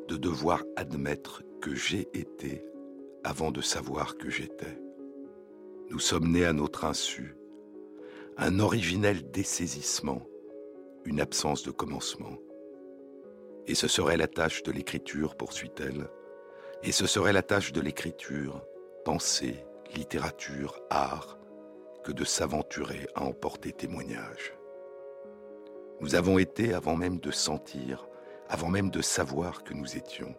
[0.08, 2.66] de devoir admettre que j'ai été
[3.24, 4.78] avant de savoir que j'étais.
[5.88, 7.34] Nous sommes nés à notre insu,
[8.36, 10.20] un originel dessaisissement,
[11.06, 12.36] une absence de commencement.
[13.66, 16.10] Et ce serait la tâche de l'écriture, poursuit-elle,
[16.82, 18.64] et ce serait la tâche de l'écriture,
[19.04, 19.64] pensée,
[19.94, 21.38] littérature, art,
[22.04, 24.54] que de s'aventurer à emporter témoignage.
[26.00, 28.08] Nous avons été avant même de sentir,
[28.48, 30.34] avant même de savoir que nous étions.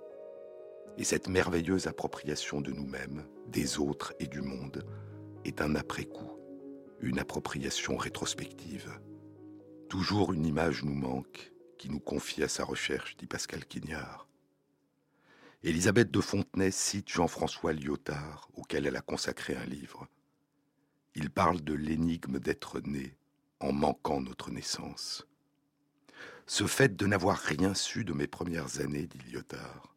[0.97, 4.86] Et cette merveilleuse appropriation de nous-mêmes, des autres et du monde
[5.45, 6.32] est un après-coup.
[7.02, 8.91] une appropriation rétrospective.
[9.88, 14.28] Toujours une image nous manque qui nous confie à sa recherche, dit Pascal Quignard.
[15.62, 20.08] Élisabeth de Fontenay cite Jean-François Lyotard, auquel elle a consacré un livre.
[21.15, 23.17] Il parle de l'énigme d'être né
[23.60, 25.28] en manquant notre naissance.
[26.48, 29.93] Ce fait de n'avoir rien su de mes premières années, dit Lyotard,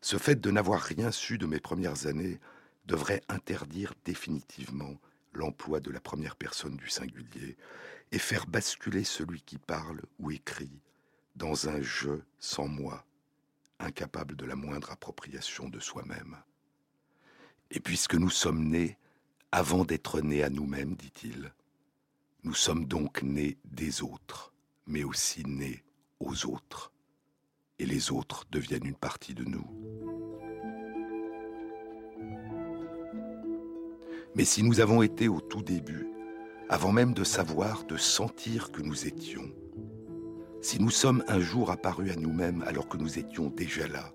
[0.00, 2.40] ce fait de n'avoir rien su de mes premières années
[2.86, 4.94] devrait interdire définitivement
[5.34, 7.58] l'emploi de la première personne du singulier
[8.10, 10.80] et faire basculer celui qui parle ou écrit
[11.36, 13.04] dans un je sans moi,
[13.78, 16.36] incapable de la moindre appropriation de soi-même.
[17.70, 18.98] Et puisque nous sommes nés
[19.52, 21.52] avant d'être nés à nous-mêmes, dit-il,
[22.44, 24.52] nous sommes donc nés des autres,
[24.86, 25.84] mais aussi nés
[26.20, 26.92] aux autres,
[27.78, 29.66] et les autres deviennent une partie de nous.
[34.34, 36.06] Mais si nous avons été au tout début,
[36.68, 39.50] avant même de savoir, de sentir que nous étions,
[40.60, 44.12] si nous sommes un jour apparus à nous-mêmes alors que nous étions déjà là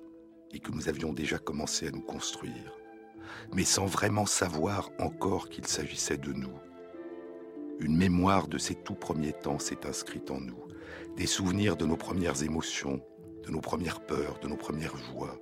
[0.52, 2.74] et que nous avions déjà commencé à nous construire,
[3.54, 6.60] mais sans vraiment savoir encore qu'il s'agissait de nous,
[7.80, 10.68] une mémoire de ces tout premiers temps s'est inscrite en nous,
[11.16, 13.02] des souvenirs de nos premières émotions,
[13.46, 15.40] de nos premières peurs, de nos premières joies,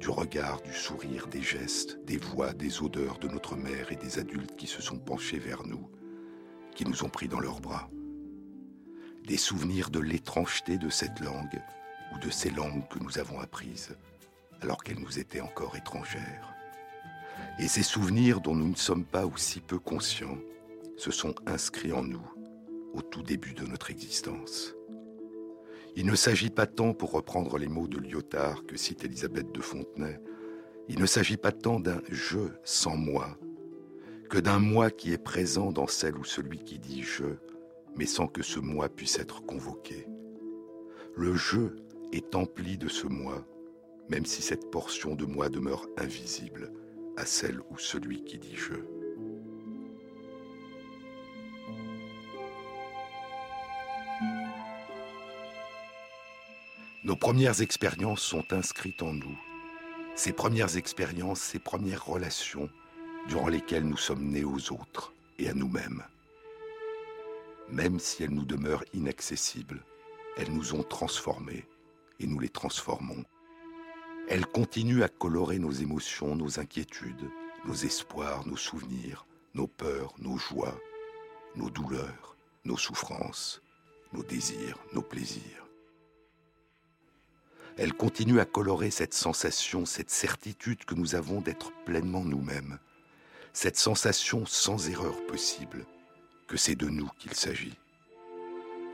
[0.00, 4.18] du regard, du sourire, des gestes, des voix, des odeurs de notre mère et des
[4.18, 5.88] adultes qui se sont penchés vers nous,
[6.74, 7.88] qui nous ont pris dans leurs bras.
[9.26, 11.60] Des souvenirs de l'étrangeté de cette langue
[12.14, 13.96] ou de ces langues que nous avons apprises
[14.60, 16.54] alors qu'elles nous étaient encore étrangères.
[17.58, 20.38] Et ces souvenirs dont nous ne sommes pas aussi peu conscients
[20.96, 22.26] se sont inscrits en nous
[22.94, 24.74] au tout début de notre existence.
[25.96, 29.60] Il ne s'agit pas tant, pour reprendre les mots de Lyotard que cite Elisabeth de
[29.60, 30.18] Fontenay,
[30.88, 33.38] il ne s'agit pas tant d'un je sans moi,
[34.30, 37.36] que d'un moi qui est présent dans celle ou celui qui dit je,
[37.96, 40.06] mais sans que ce moi puisse être convoqué.
[41.14, 41.76] Le je
[42.12, 43.46] est empli de ce moi,
[44.08, 46.72] même si cette portion de moi demeure invisible
[47.16, 48.74] à celle ou celui qui dit je.
[57.04, 59.38] Nos premières expériences sont inscrites en nous.
[60.14, 62.70] Ces premières expériences, ces premières relations
[63.28, 66.04] durant lesquelles nous sommes nés aux autres et à nous-mêmes.
[67.72, 69.84] Même si elles nous demeurent inaccessibles,
[70.36, 71.66] elles nous ont transformés
[72.20, 73.24] et nous les transformons.
[74.28, 77.30] Elles continuent à colorer nos émotions, nos inquiétudes,
[77.66, 80.78] nos espoirs, nos souvenirs, nos peurs, nos joies,
[81.56, 83.60] nos douleurs, nos souffrances,
[84.12, 85.62] nos désirs, nos plaisirs
[87.78, 92.78] elle continue à colorer cette sensation, cette certitude que nous avons d'être pleinement nous-mêmes,
[93.52, 95.86] cette sensation sans erreur possible,
[96.52, 97.78] que c'est de nous qu'il s'agit.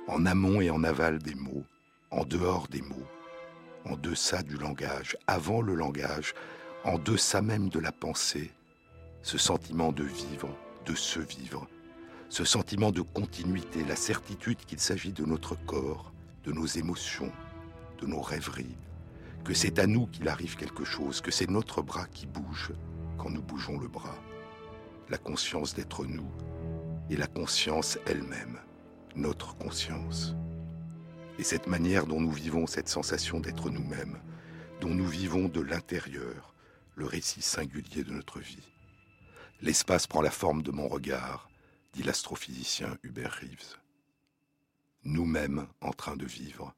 [0.07, 1.65] En amont et en aval des mots,
[2.13, 3.09] en dehors des mots,
[3.85, 6.35] en deçà du langage, avant le langage,
[6.85, 8.53] en deçà même de la pensée,
[9.23, 11.67] ce sentiment de vivre, de se vivre,
[12.29, 16.13] ce sentiment de continuité, la certitude qu'il s'agit de notre corps,
[16.45, 17.33] de nos émotions,
[18.01, 18.77] de nos rêveries,
[19.43, 22.71] que c'est à nous qu'il arrive quelque chose, que c'est notre bras qui bouge
[23.17, 24.15] quand nous bougeons le bras.
[25.11, 26.31] La conscience d'être nous
[27.11, 28.59] et la conscience elle-même,
[29.17, 30.35] notre conscience.
[31.39, 34.19] Et cette manière dont nous vivons cette sensation d'être nous-mêmes,
[34.81, 36.55] dont nous vivons de l'intérieur
[36.95, 38.73] le récit singulier de notre vie.
[39.61, 41.49] L'espace prend la forme de mon regard,
[41.93, 43.77] dit l'astrophysicien Hubert Reeves.
[45.05, 46.75] Nous-mêmes en train de vivre,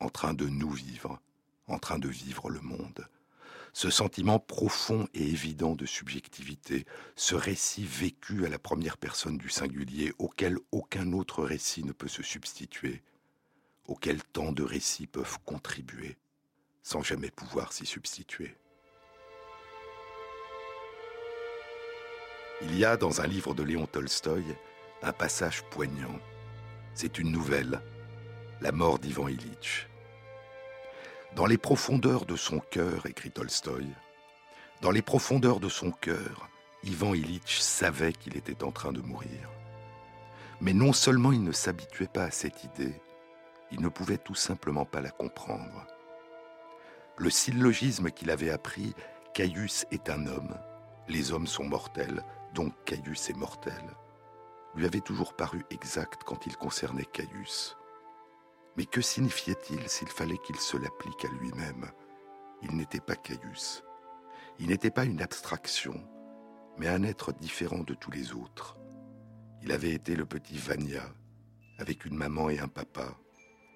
[0.00, 1.20] en train de nous vivre,
[1.66, 3.06] en train de vivre le monde.
[3.78, 9.50] Ce sentiment profond et évident de subjectivité, ce récit vécu à la première personne du
[9.50, 13.04] singulier auquel aucun autre récit ne peut se substituer,
[13.86, 16.16] auquel tant de récits peuvent contribuer
[16.82, 18.56] sans jamais pouvoir s'y substituer.
[22.62, 24.56] Il y a dans un livre de Léon Tolstoï
[25.02, 26.18] un passage poignant.
[26.94, 27.80] C'est une nouvelle,
[28.60, 29.86] La mort d'Ivan Ilitch.
[31.34, 33.86] Dans les profondeurs de son cœur, écrit Tolstoï,
[34.80, 36.48] dans les profondeurs de son cœur,
[36.84, 39.50] Ivan Ilitch savait qu'il était en train de mourir.
[40.60, 43.00] Mais non seulement il ne s'habituait pas à cette idée,
[43.70, 45.86] il ne pouvait tout simplement pas la comprendre.
[47.16, 48.94] Le syllogisme qu'il avait appris,
[49.34, 50.56] Caius est un homme,
[51.08, 52.24] les hommes sont mortels,
[52.54, 53.84] donc Caius est mortel,
[54.74, 57.77] lui avait toujours paru exact quand il concernait Caius.
[58.78, 61.90] Mais que signifiait-il s'il fallait qu'il se l'applique à lui-même?
[62.62, 63.82] Il n'était pas Caius.
[64.60, 66.00] Il n'était pas une abstraction,
[66.78, 68.78] mais un être différent de tous les autres.
[69.62, 71.02] Il avait été le petit Vania,
[71.78, 73.18] avec une maman et un papa,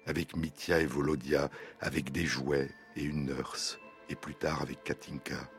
[0.05, 1.49] avec Mitya et Volodia,
[1.81, 5.49] avec des jouets et une nurse, et plus tard avec Katinka,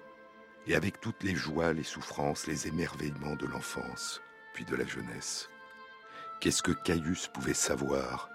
[0.67, 4.23] et avec toutes les joies, les souffrances, les émerveillements de l'enfance,
[4.55, 5.51] puis de la jeunesse.
[6.41, 8.31] Qu'est-ce que Caius pouvait savoir?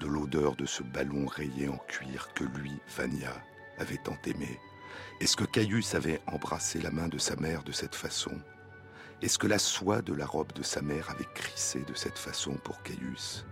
[0.00, 3.32] De l'odeur de ce ballon rayé en cuir que lui, Vania,
[3.78, 4.58] avait tant aimé
[5.20, 8.32] Est-ce que Caius avait embrassé la main de sa mère de cette façon?
[9.22, 12.54] Est-ce que la soie de la robe de sa mère avait crissé de cette façon
[12.54, 13.46] pour Caius?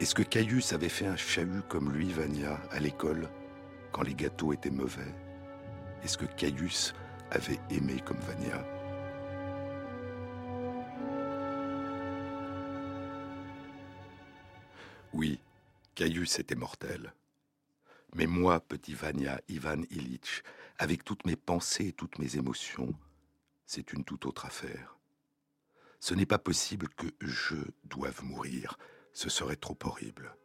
[0.00, 3.28] Est-ce que Caius avait fait un chahut comme lui, Vania, à l'école,
[3.92, 5.14] quand les gâteaux étaient mauvais?
[6.02, 6.94] Est-ce que Caius
[7.30, 8.79] avait aimé comme Vania?
[15.12, 15.40] Oui,
[15.96, 17.12] Caius était mortel.
[18.14, 20.42] Mais moi, petit Vania, Ivan Ilitch,
[20.78, 22.94] avec toutes mes pensées et toutes mes émotions,
[23.66, 24.96] c'est une toute autre affaire.
[25.98, 28.78] Ce n'est pas possible que je doive mourir,
[29.12, 30.36] ce serait trop horrible.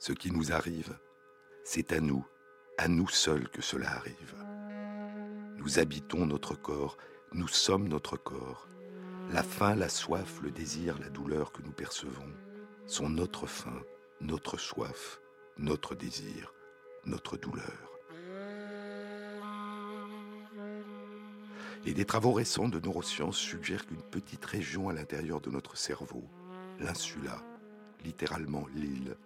[0.00, 0.98] Ce qui nous arrive,
[1.64, 2.26] c'est à nous,
[2.76, 4.34] à nous seuls que cela arrive.
[5.58, 6.98] Nous habitons notre corps,
[7.32, 8.68] nous sommes notre corps.
[9.30, 12.34] La faim, la soif, le désir, la douleur que nous percevons
[12.86, 13.82] sont notre faim,
[14.20, 15.20] notre soif,
[15.58, 16.52] notre désir,
[17.06, 17.94] notre douleur.
[21.86, 26.24] Et des travaux récents de neurosciences suggèrent qu'une petite région à l'intérieur de notre cerveau,
[26.78, 27.42] l'insula,
[28.02, 29.16] littéralement l'île,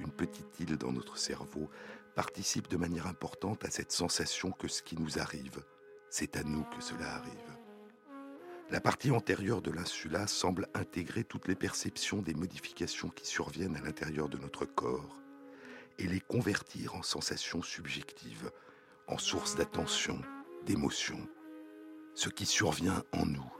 [0.00, 1.70] une petite île dans notre cerveau,
[2.14, 5.62] participe de manière importante à cette sensation que ce qui nous arrive,
[6.10, 7.61] c'est à nous que cela arrive.
[8.72, 13.82] La partie antérieure de l'insula semble intégrer toutes les perceptions des modifications qui surviennent à
[13.82, 15.18] l'intérieur de notre corps
[15.98, 18.50] et les convertir en sensations subjectives,
[19.08, 20.22] en sources d'attention,
[20.64, 21.18] d'émotion.
[22.14, 23.52] Ce qui survient en nous,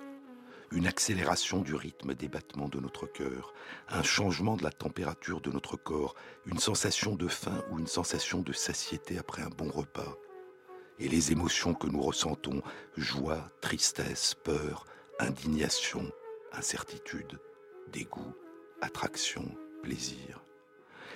[0.70, 3.52] une accélération du rythme des battements de notre cœur,
[3.90, 6.14] un changement de la température de notre corps,
[6.46, 10.16] une sensation de faim ou une sensation de satiété après un bon repas,
[10.98, 12.62] et les émotions que nous ressentons,
[12.96, 14.86] joie, tristesse, peur,
[15.18, 16.10] indignation,
[16.52, 17.38] incertitude,
[17.88, 18.34] dégoût,
[18.80, 19.44] attraction,
[19.82, 20.42] plaisir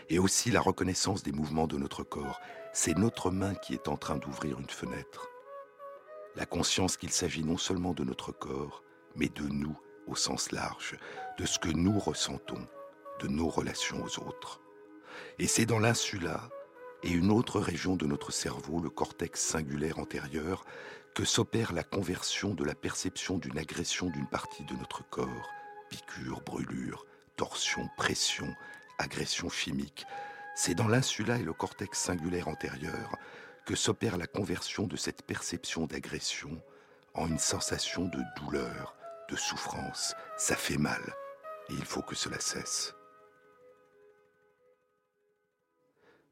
[0.09, 2.41] et aussi la reconnaissance des mouvements de notre corps.
[2.73, 5.29] C'est notre main qui est en train d'ouvrir une fenêtre.
[6.37, 8.83] La conscience qu'il s'agit non seulement de notre corps,
[9.15, 10.97] mais de nous au sens large,
[11.39, 12.67] de ce que nous ressentons,
[13.21, 14.61] de nos relations aux autres.
[15.39, 16.49] Et c'est dans l'insula
[17.03, 20.65] et une autre région de notre cerveau, le cortex singulaire antérieur,
[21.17, 25.51] que s'opère la conversion de la perception d'une agression d'une partie de notre corps,
[25.89, 27.07] piqûre, brûlure,
[27.37, 28.55] torsion, pression,
[28.99, 30.05] agression chimique,
[30.55, 33.17] c'est dans l'insula et le cortex singulaire antérieur
[33.65, 36.63] que s'opère la conversion de cette perception d'agression
[37.15, 38.95] en une sensation de douleur,
[39.31, 40.15] de souffrance.
[40.37, 41.01] Ça fait mal
[41.71, 42.95] et il faut que cela cesse.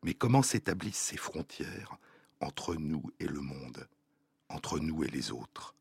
[0.03, 1.97] Mais comment s'établissent ces frontières
[2.43, 3.89] entre nous et le monde,
[4.49, 5.75] entre nous et les autres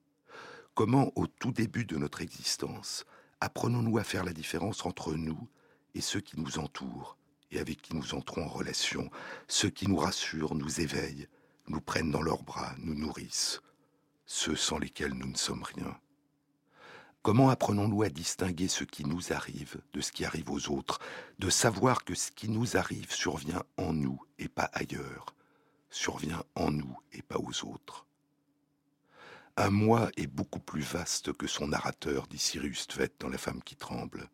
[0.76, 3.05] Comment, au tout début de notre existence,
[3.41, 5.47] apprenons-nous à faire la différence entre nous
[5.93, 7.18] et ceux qui nous entourent
[7.51, 9.11] et avec qui nous entrons en relation,
[9.47, 11.28] ceux qui nous rassurent, nous éveillent,
[11.68, 13.61] nous prennent dans leurs bras, nous nourrissent,
[14.26, 15.95] ceux sans lesquels nous ne sommes rien?
[17.22, 20.99] Comment apprenons-nous à distinguer ce qui nous arrive de ce qui arrive aux autres,
[21.39, 25.28] de savoir que ce qui nous arrive survient en nous et pas ailleurs,
[25.89, 28.07] survient en nous et pas aux autres?
[29.55, 33.61] Un moi est beaucoup plus vaste que son narrateur, dit Cyrus Tvet dans La femme
[33.63, 34.29] qui tremble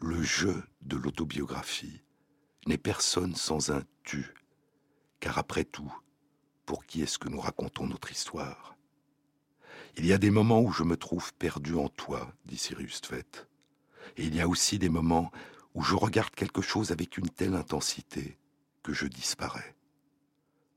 [0.00, 2.02] le jeu de l'autobiographie
[2.66, 4.34] n'est personne sans un tu,
[5.20, 5.92] car après tout,
[6.66, 8.76] pour qui est-ce que nous racontons notre histoire?
[9.96, 13.46] Il y a des moments où je me trouve perdu en toi, dit Cyrus Tvet,
[14.16, 15.30] et il y a aussi des moments
[15.74, 18.38] où je regarde quelque chose avec une telle intensité
[18.82, 19.74] que je disparais.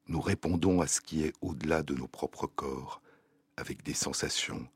[0.07, 3.01] Nous répondons à ce qui est au-delà de nos propres corps,
[3.57, 4.67] avec des sensations,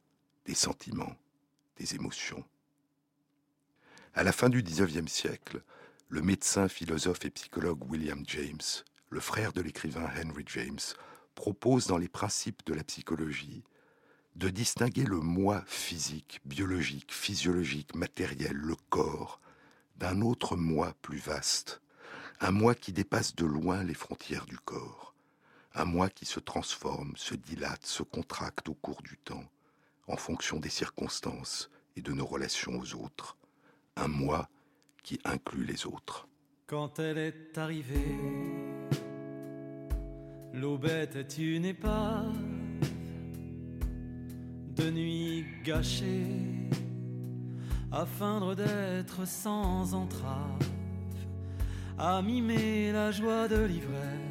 [0.46, 1.16] des sentiments,
[1.78, 2.44] des émotions.
[4.14, 5.64] À la fin du XIXe siècle,
[6.10, 10.80] le médecin, philosophe et psychologue William James, le frère de l'écrivain Henry James,
[11.36, 13.64] propose dans les principes de la psychologie
[14.36, 19.42] de distinguer le moi physique, biologique, physiologique, matériel, le corps,
[19.98, 21.82] d'un autre moi plus vaste,
[22.40, 25.11] un moi qui dépasse de loin les frontières du corps,
[25.74, 29.46] un moi qui se transforme, se dilate, se contracte au cours du temps,
[30.08, 33.38] en fonction des circonstances et de nos relations aux autres.
[33.96, 34.50] Un moi
[35.04, 36.28] qui inclut les autres.
[36.68, 38.18] Quand elle est arrivée,
[40.54, 42.36] l'aubette est une épave
[44.76, 46.26] de nuit gâchée
[47.92, 50.64] à feindre d'être sans entrave,
[51.98, 54.31] à mimer la joie de l'ivresse,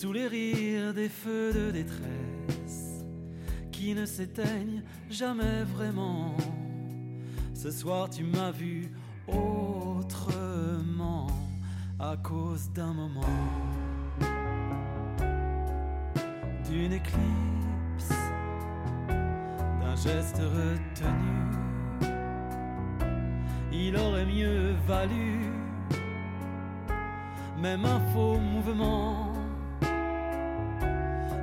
[0.00, 3.04] sous les rires des feux de détresse
[3.72, 6.36] qui ne s'éteignent jamais vraiment.
[7.52, 8.92] Ce soir tu m'as vu
[9.26, 11.26] autrement
[11.98, 13.24] à cause d'un moment,
[16.70, 18.12] d'une éclipse,
[19.08, 21.58] d'un geste retenu
[23.72, 25.50] il aurait mieux valu
[27.60, 29.32] même un faux mouvement,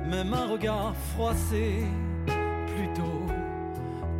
[0.06, 1.84] même un regard froissé,
[2.26, 3.26] plutôt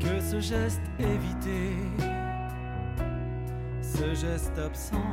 [0.01, 1.73] que ce geste évité,
[3.81, 5.11] ce geste absent.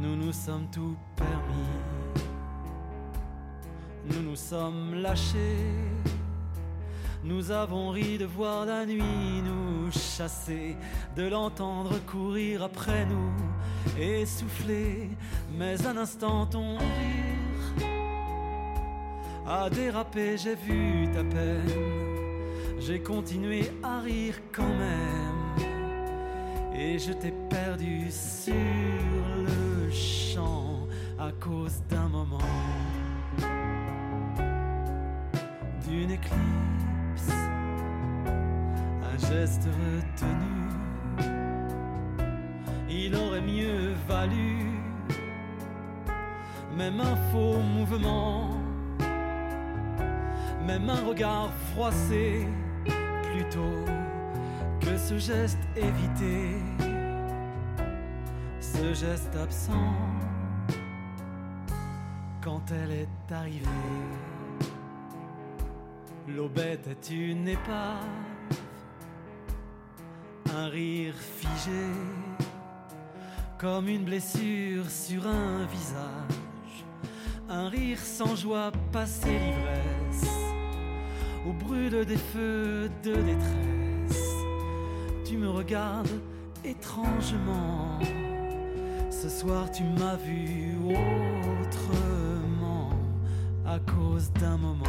[0.00, 2.24] Nous nous sommes tout permis,
[4.06, 5.56] nous nous sommes lâchés.
[7.24, 10.76] Nous avons ri de voir la nuit nous chasser,
[11.14, 13.32] de l'entendre courir après nous,
[13.96, 15.08] essouffler,
[15.56, 17.31] mais un instant ton rire
[19.52, 21.68] a dérapé, j'ai vu ta peine,
[22.78, 25.66] j'ai continué à rire quand même,
[26.74, 30.86] et je t'ai perdu sur le champ
[31.18, 32.38] à cause d'un moment,
[35.86, 37.30] d'une éclipse.
[39.10, 40.62] Un geste retenu.
[42.88, 44.56] Il aurait mieux valu.
[46.74, 48.61] Même un faux mouvement,
[50.66, 52.46] même un regard froissé,
[53.22, 53.84] plutôt
[54.80, 56.56] que ce geste évité,
[58.60, 59.94] ce geste absent
[62.42, 63.66] quand elle est arrivée.
[66.28, 67.96] L'aubette est une épave,
[70.54, 71.86] un rire figé,
[73.58, 76.84] comme une blessure sur un visage,
[77.48, 80.51] un rire sans joie passé l'ivresse,
[81.46, 84.34] au brûle des feux de détresse.
[85.24, 86.20] Tu me regardes
[86.64, 87.98] étrangement,
[89.10, 90.76] ce soir tu m'as vu
[91.60, 92.90] autrement
[93.66, 94.84] à cause d'un moment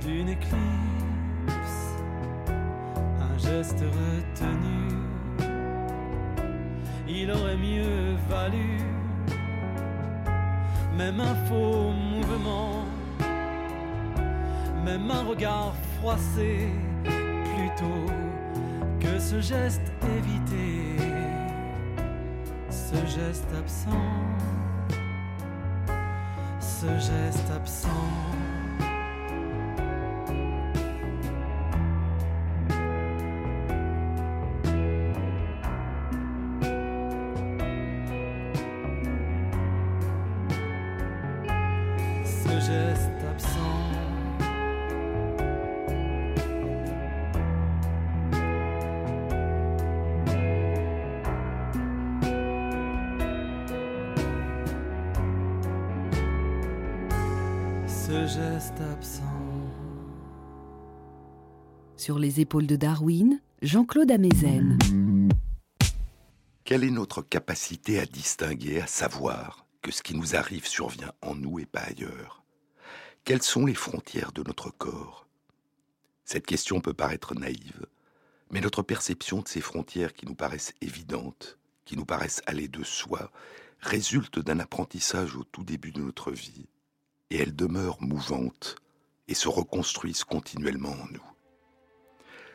[0.00, 0.56] d'une éclipse,
[2.98, 4.96] un geste retenu.
[7.08, 8.78] Il aurait mieux valu
[10.98, 12.84] même un faux mouvement,
[14.88, 16.68] même un regard froissé,
[17.04, 18.06] plutôt
[18.98, 20.96] que ce geste évité,
[22.70, 24.08] ce geste absent,
[26.60, 27.88] ce geste absent.
[42.24, 44.17] ce geste absent.
[58.38, 59.22] Geste absent.
[61.96, 64.78] Sur les épaules de Darwin, Jean-Claude Amezen.
[66.62, 71.34] Quelle est notre capacité à distinguer, à savoir que ce qui nous arrive survient en
[71.34, 72.44] nous et pas ailleurs?
[73.24, 75.26] Quelles sont les frontières de notre corps?
[76.24, 77.86] Cette question peut paraître naïve,
[78.52, 82.84] mais notre perception de ces frontières qui nous paraissent évidentes, qui nous paraissent aller de
[82.84, 83.32] soi,
[83.80, 86.68] résulte d'un apprentissage au tout début de notre vie,
[87.30, 88.76] et elles demeurent mouvantes
[89.28, 91.24] et se reconstruisent continuellement en nous.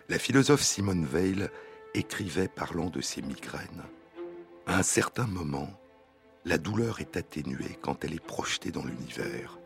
[0.10, 1.50] La philosophe Simone Weil
[1.94, 3.84] écrivait parlant de ses migraines.
[4.66, 5.70] À un certain moment,
[6.46, 9.60] la douleur est atténuée quand elle est projetée dans l'univers,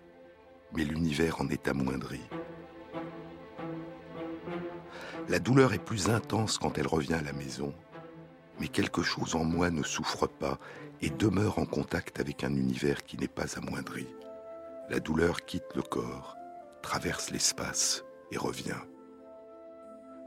[0.76, 2.22] mais l'univers en est amoindri.
[5.30, 7.74] La douleur est plus intense quand elle revient à la maison,
[8.60, 10.60] mais quelque chose en moi ne souffre pas
[11.02, 14.08] et demeure en contact avec un univers qui n'est pas amoindri.
[14.90, 16.38] La douleur quitte le corps,
[16.82, 18.80] traverse l'espace et revient.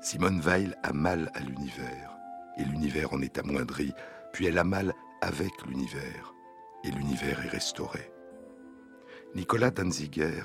[0.03, 2.15] Simone Weil a mal à l'univers,
[2.59, 3.95] et l'univers en est amoindri,
[4.35, 4.93] puis elle a mal
[5.23, 6.35] avec l'univers,
[6.85, 8.13] et l'univers est restauré.
[9.35, 10.45] Nicolas Danziger,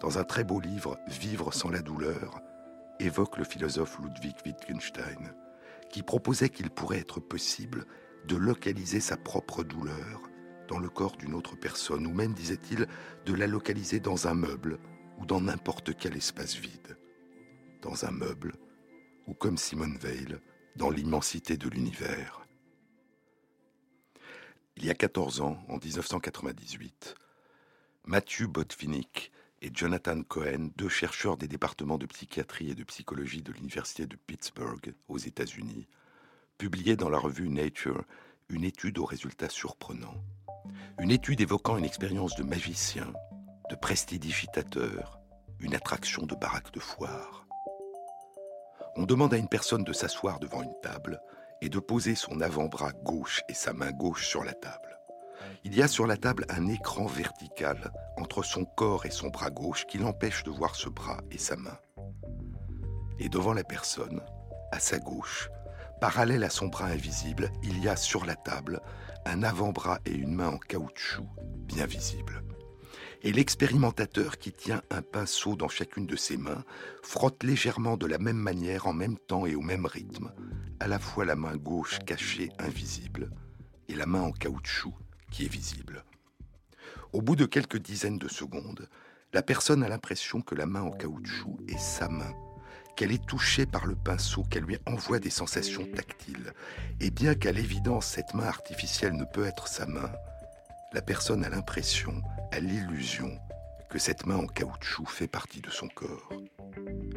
[0.00, 2.40] dans un très beau livre Vivre sans la douleur,
[2.98, 5.34] évoque le philosophe Ludwig Wittgenstein,
[5.88, 7.84] qui proposait qu'il pourrait être possible
[8.26, 10.31] de localiser sa propre douleur
[10.68, 12.86] dans le corps d'une autre personne, ou même, disait-il,
[13.26, 14.78] de la localiser dans un meuble
[15.18, 16.96] ou dans n'importe quel espace vide,
[17.80, 18.54] dans un meuble,
[19.26, 20.36] ou comme Simone Veil,
[20.76, 22.46] dans l'immensité de l'univers.
[24.76, 27.14] Il y a 14 ans, en 1998,
[28.04, 33.52] Matthew Botvinnik et Jonathan Cohen, deux chercheurs des départements de psychiatrie et de psychologie de
[33.52, 35.86] l'Université de Pittsburgh aux États-Unis,
[36.58, 38.04] publiaient dans la revue Nature
[38.48, 40.22] une étude aux résultats surprenants.
[40.98, 43.12] Une étude évoquant une expérience de magicien,
[43.70, 45.20] de prestidigitateur,
[45.60, 47.46] une attraction de baraque de foire.
[48.96, 51.20] On demande à une personne de s'asseoir devant une table
[51.62, 54.98] et de poser son avant-bras gauche et sa main gauche sur la table.
[55.64, 59.50] Il y a sur la table un écran vertical entre son corps et son bras
[59.50, 61.78] gauche qui l'empêche de voir ce bras et sa main.
[63.18, 64.20] Et devant la personne,
[64.72, 65.48] à sa gauche,
[66.00, 68.80] parallèle à son bras invisible, il y a sur la table
[69.26, 71.28] un avant-bras et une main en caoutchouc
[71.66, 72.42] bien visibles.
[73.22, 76.64] Et l'expérimentateur qui tient un pinceau dans chacune de ses mains
[77.02, 80.32] frotte légèrement de la même manière, en même temps et au même rythme,
[80.80, 83.30] à la fois la main gauche cachée invisible
[83.88, 84.94] et la main en caoutchouc
[85.30, 86.04] qui est visible.
[87.12, 88.88] Au bout de quelques dizaines de secondes,
[89.32, 92.34] la personne a l'impression que la main en caoutchouc est sa main,
[92.96, 96.52] qu'elle est touchée par le pinceau, qu'elle lui envoie des sensations tactiles.
[97.00, 100.10] Et bien qu'à l'évidence cette main artificielle ne peut être sa main,
[100.92, 103.38] la personne a l'impression, a l'illusion
[103.88, 106.32] que cette main en caoutchouc fait partie de son corps.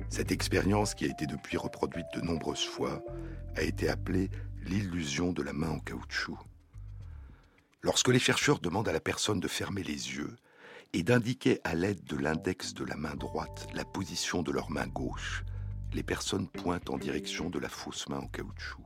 [0.10, 3.02] Cette expérience, qui a été depuis reproduite de nombreuses fois,
[3.56, 4.30] a été appelée
[4.64, 6.38] l'illusion de la main en caoutchouc.
[7.82, 10.36] Lorsque les chercheurs demandent à la personne de fermer les yeux
[10.94, 14.88] et d'indiquer à l'aide de l'index de la main droite la position de leur main
[14.88, 15.44] gauche,
[15.96, 18.84] les personnes pointent en direction de la fausse main en caoutchouc.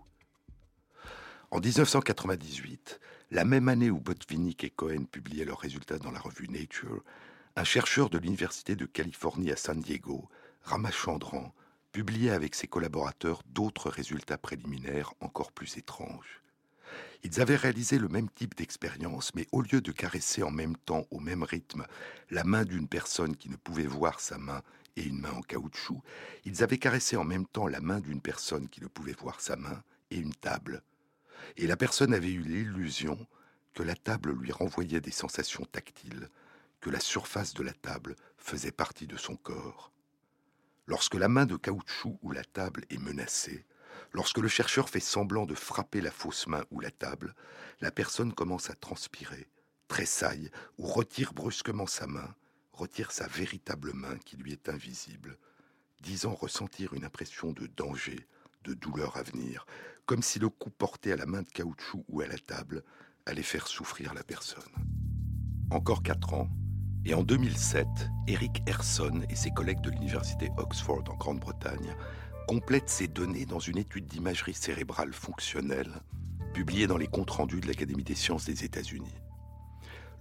[1.50, 3.00] En 1998,
[3.32, 7.04] la même année où Botvinnik et Cohen publiaient leurs résultats dans la revue Nature,
[7.56, 10.30] un chercheur de l'Université de Californie à San Diego,
[10.62, 11.52] Ramachandran,
[11.92, 16.44] publiait avec ses collaborateurs d'autres résultats préliminaires encore plus étranges.
[17.24, 21.06] Ils avaient réalisé le même type d'expérience, mais au lieu de caresser en même temps,
[21.10, 21.86] au même rythme,
[22.30, 24.62] la main d'une personne qui ne pouvait voir sa main
[24.96, 26.02] et une main en caoutchouc,
[26.46, 29.56] ils avaient caressé en même temps la main d'une personne qui ne pouvait voir sa
[29.56, 30.84] main et une table.
[31.58, 33.28] Et la personne avait eu l'illusion
[33.74, 36.30] que la table lui renvoyait des sensations tactiles,
[36.82, 39.92] que la surface de la table faisait partie de son corps.
[40.88, 43.66] Lorsque la main de caoutchouc ou la table est menacée,
[44.12, 47.36] Lorsque le chercheur fait semblant de frapper la fausse main ou la table,
[47.82, 49.48] la personne commence à transpirer,
[49.88, 52.34] tressaille ou retire brusquement sa main,
[52.80, 55.38] retire sa véritable main qui lui est invisible,
[56.02, 58.26] disant ressentir une impression de danger,
[58.64, 59.66] de douleur à venir,
[60.06, 62.84] comme si le coup porté à la main de caoutchouc ou à la table
[63.26, 64.64] allait faire souffrir la personne.
[65.72, 66.50] Encore quatre ans,
[67.04, 67.86] et en 2007,
[68.28, 71.96] Eric Herson et ses collègues de l'université Oxford en Grande-Bretagne
[72.48, 75.92] complète ces données dans une étude d'imagerie cérébrale fonctionnelle
[76.54, 79.16] publiée dans les comptes rendus de l'Académie des sciences des États-Unis.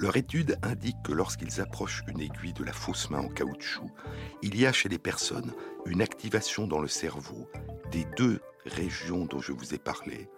[0.00, 3.90] Leur étude indique que lorsqu'ils approchent une aiguille de la fausse main en caoutchouc,
[4.42, 5.52] il y a chez les personnes
[5.86, 7.50] une activation dans le cerveau
[7.90, 10.30] des deux régions dont je vous ai parlé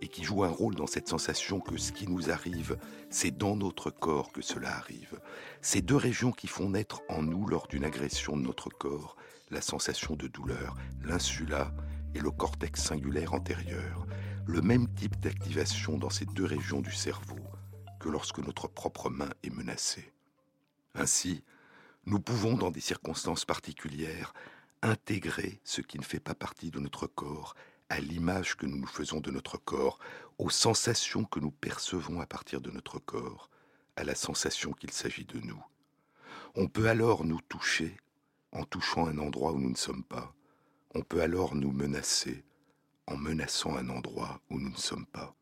[0.00, 2.76] et qui joue un rôle dans cette sensation que ce qui nous arrive,
[3.08, 5.20] c'est dans notre corps que cela arrive.
[5.62, 9.16] Ces deux régions qui font naître en nous lors d'une agression de notre corps
[9.50, 11.72] la sensation de douleur, l'insula
[12.16, 14.08] et le cortex singulaire antérieur,
[14.44, 17.38] le même type d'activation dans ces deux régions du cerveau
[18.04, 20.12] que lorsque notre propre main est menacée.
[20.94, 21.42] Ainsi,
[22.04, 24.34] nous pouvons, dans des circonstances particulières,
[24.82, 27.54] intégrer ce qui ne fait pas partie de notre corps
[27.88, 29.98] à l'image que nous nous faisons de notre corps,
[30.36, 33.48] aux sensations que nous percevons à partir de notre corps,
[33.96, 35.64] à la sensation qu'il s'agit de nous.
[36.56, 37.96] On peut alors nous toucher
[38.52, 40.34] en touchant un endroit où nous ne sommes pas.
[40.94, 42.44] On peut alors nous menacer
[43.06, 45.34] en menaçant un endroit où nous ne sommes pas.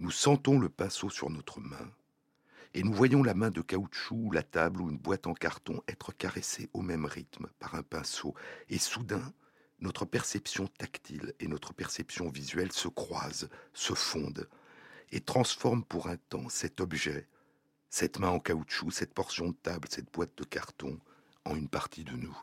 [0.00, 1.92] Nous sentons le pinceau sur notre main,
[2.72, 5.82] et nous voyons la main de caoutchouc ou la table ou une boîte en carton
[5.88, 8.34] être caressée au même rythme par un pinceau,
[8.70, 9.34] et soudain,
[9.78, 14.48] notre perception tactile et notre perception visuelle se croisent, se fondent,
[15.12, 17.28] et transforment pour un temps cet objet,
[17.90, 20.98] cette main en caoutchouc, cette portion de table, cette boîte de carton,
[21.44, 22.38] en une partie de nous.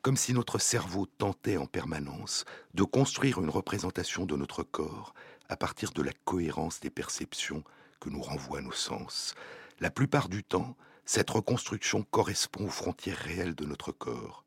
[0.00, 5.12] Comme si notre cerveau tentait en permanence de construire une représentation de notre corps
[5.48, 7.64] à partir de la cohérence des perceptions
[8.00, 9.34] que nous renvoient nos sens.
[9.80, 14.44] La plupart du temps, cette reconstruction correspond aux frontières réelles de notre corps.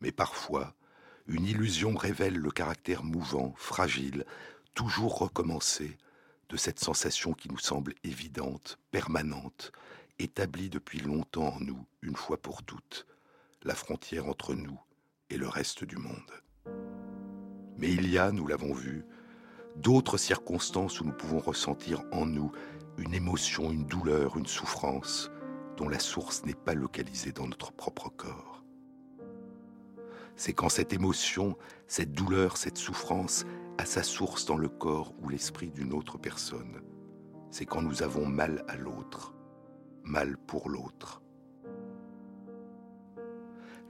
[0.00, 0.74] Mais parfois,
[1.26, 4.24] une illusion révèle le caractère mouvant, fragile,
[4.74, 5.96] toujours recommencé,
[6.48, 9.72] de cette sensation qui nous semble évidente, permanente,
[10.18, 13.06] établie depuis longtemps en nous, une fois pour toutes,
[13.62, 14.78] la frontière entre nous
[15.30, 16.30] et le reste du monde.
[17.78, 19.04] Mais il y a, nous l'avons vu,
[19.76, 22.52] d'autres circonstances où nous pouvons ressentir en nous
[22.98, 25.30] une émotion, une douleur, une souffrance
[25.76, 28.64] dont la source n'est pas localisée dans notre propre corps.
[30.36, 31.56] C'est quand cette émotion,
[31.86, 33.44] cette douleur, cette souffrance
[33.78, 36.80] a sa source dans le corps ou l'esprit d'une autre personne.
[37.50, 39.34] C'est quand nous avons mal à l'autre,
[40.04, 41.22] mal pour l'autre.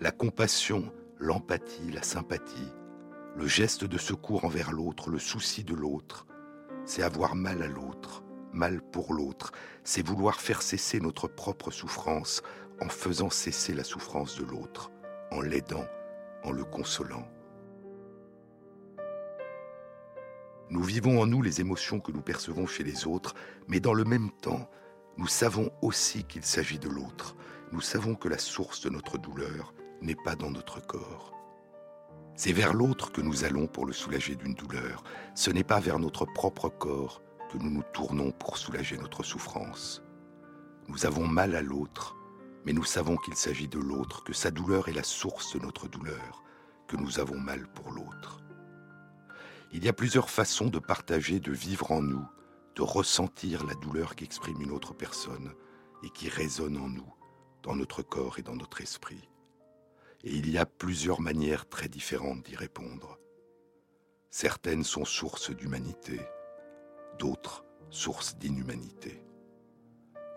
[0.01, 2.73] La compassion, l'empathie, la sympathie,
[3.37, 6.27] le geste de secours envers l'autre, le souci de l'autre,
[6.85, 8.23] c'est avoir mal à l'autre,
[8.53, 9.53] mal pour l'autre,
[9.85, 12.43] c'est vouloir faire cesser notre propre souffrance
[12.81, 14.91] en faisant cesser la souffrance de l'autre,
[15.31, 15.87] en l'aidant,
[16.45, 17.27] en le consolant.
[20.69, 23.35] Nous vivons en nous les émotions que nous percevons chez les autres,
[23.69, 24.69] mais dans le même temps,
[25.17, 27.37] nous savons aussi qu'il s'agit de l'autre.
[27.73, 31.32] Nous savons que la source de notre douleur n'est pas dans notre corps.
[32.35, 35.05] C'est vers l'autre que nous allons pour le soulager d'une douleur.
[35.35, 40.03] Ce n'est pas vers notre propre corps que nous nous tournons pour soulager notre souffrance.
[40.89, 42.17] Nous avons mal à l'autre,
[42.65, 45.89] mais nous savons qu'il s'agit de l'autre, que sa douleur est la source de notre
[45.89, 46.43] douleur,
[46.89, 48.41] que nous avons mal pour l'autre.
[49.73, 52.27] Il y a plusieurs façons de partager, de vivre en nous,
[52.77, 55.53] de ressentir la douleur qu'exprime une autre personne
[56.03, 57.15] et qui résonne en nous,
[57.63, 59.29] dans notre corps et dans notre esprit
[60.25, 63.19] et il y a plusieurs manières très différentes d'y répondre.
[64.31, 66.21] Certaines sont sources d'humanité,
[67.19, 69.23] d'autres sources d'inhumanité.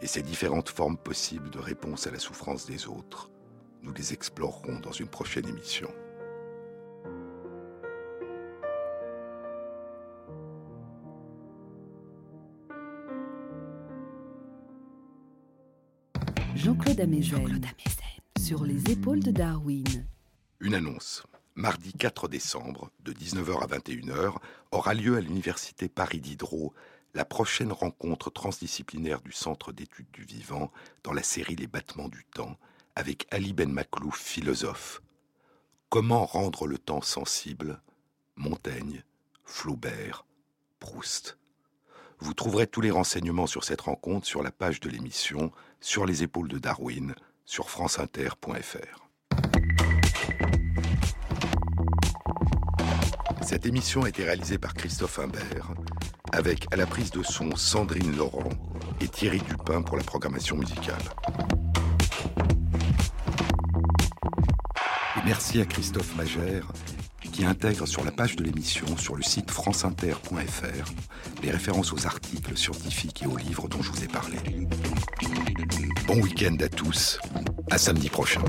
[0.01, 3.31] Et ces différentes formes possibles de réponse à la souffrance des autres,
[3.81, 5.89] nous les explorerons dans une prochaine émission.
[16.55, 17.61] Jean-Claude Amézène
[18.46, 20.06] sur les épaules de Darwin.
[20.60, 21.24] Une annonce.
[21.56, 24.36] Mardi 4 décembre, de 19h à 21h,
[24.70, 26.72] aura lieu à l'Université Paris Diderot
[27.16, 30.72] la prochaine rencontre transdisciplinaire du Centre d'études du vivant
[31.02, 32.56] dans la série Les battements du temps
[32.96, 35.02] avec Ali Ben Maklouf, philosophe.
[35.89, 37.82] Comment rendre le temps sensible?
[38.36, 39.02] Montaigne,
[39.43, 40.24] Flaubert,
[40.80, 41.39] Proust.
[42.20, 46.22] Vous trouverez tous les renseignements sur cette rencontre sur la page de l'émission Sur les
[46.22, 47.16] épaules de Darwin
[47.46, 49.08] sur franceinter.fr.
[53.41, 55.72] Cette émission a été réalisée par Christophe Imbert,
[56.32, 58.50] avec à la prise de son Sandrine Laurent
[59.00, 61.02] et Thierry Dupin pour la programmation musicale.
[65.24, 66.68] Merci à Christophe Magère
[67.36, 70.91] qui intègre sur la page de l'émission sur le site franceinter.fr
[71.43, 74.38] les références aux articles scientifiques et aux livres dont je vous ai parlé.
[76.07, 77.19] Bon week-end à tous,
[77.69, 78.41] à samedi prochain.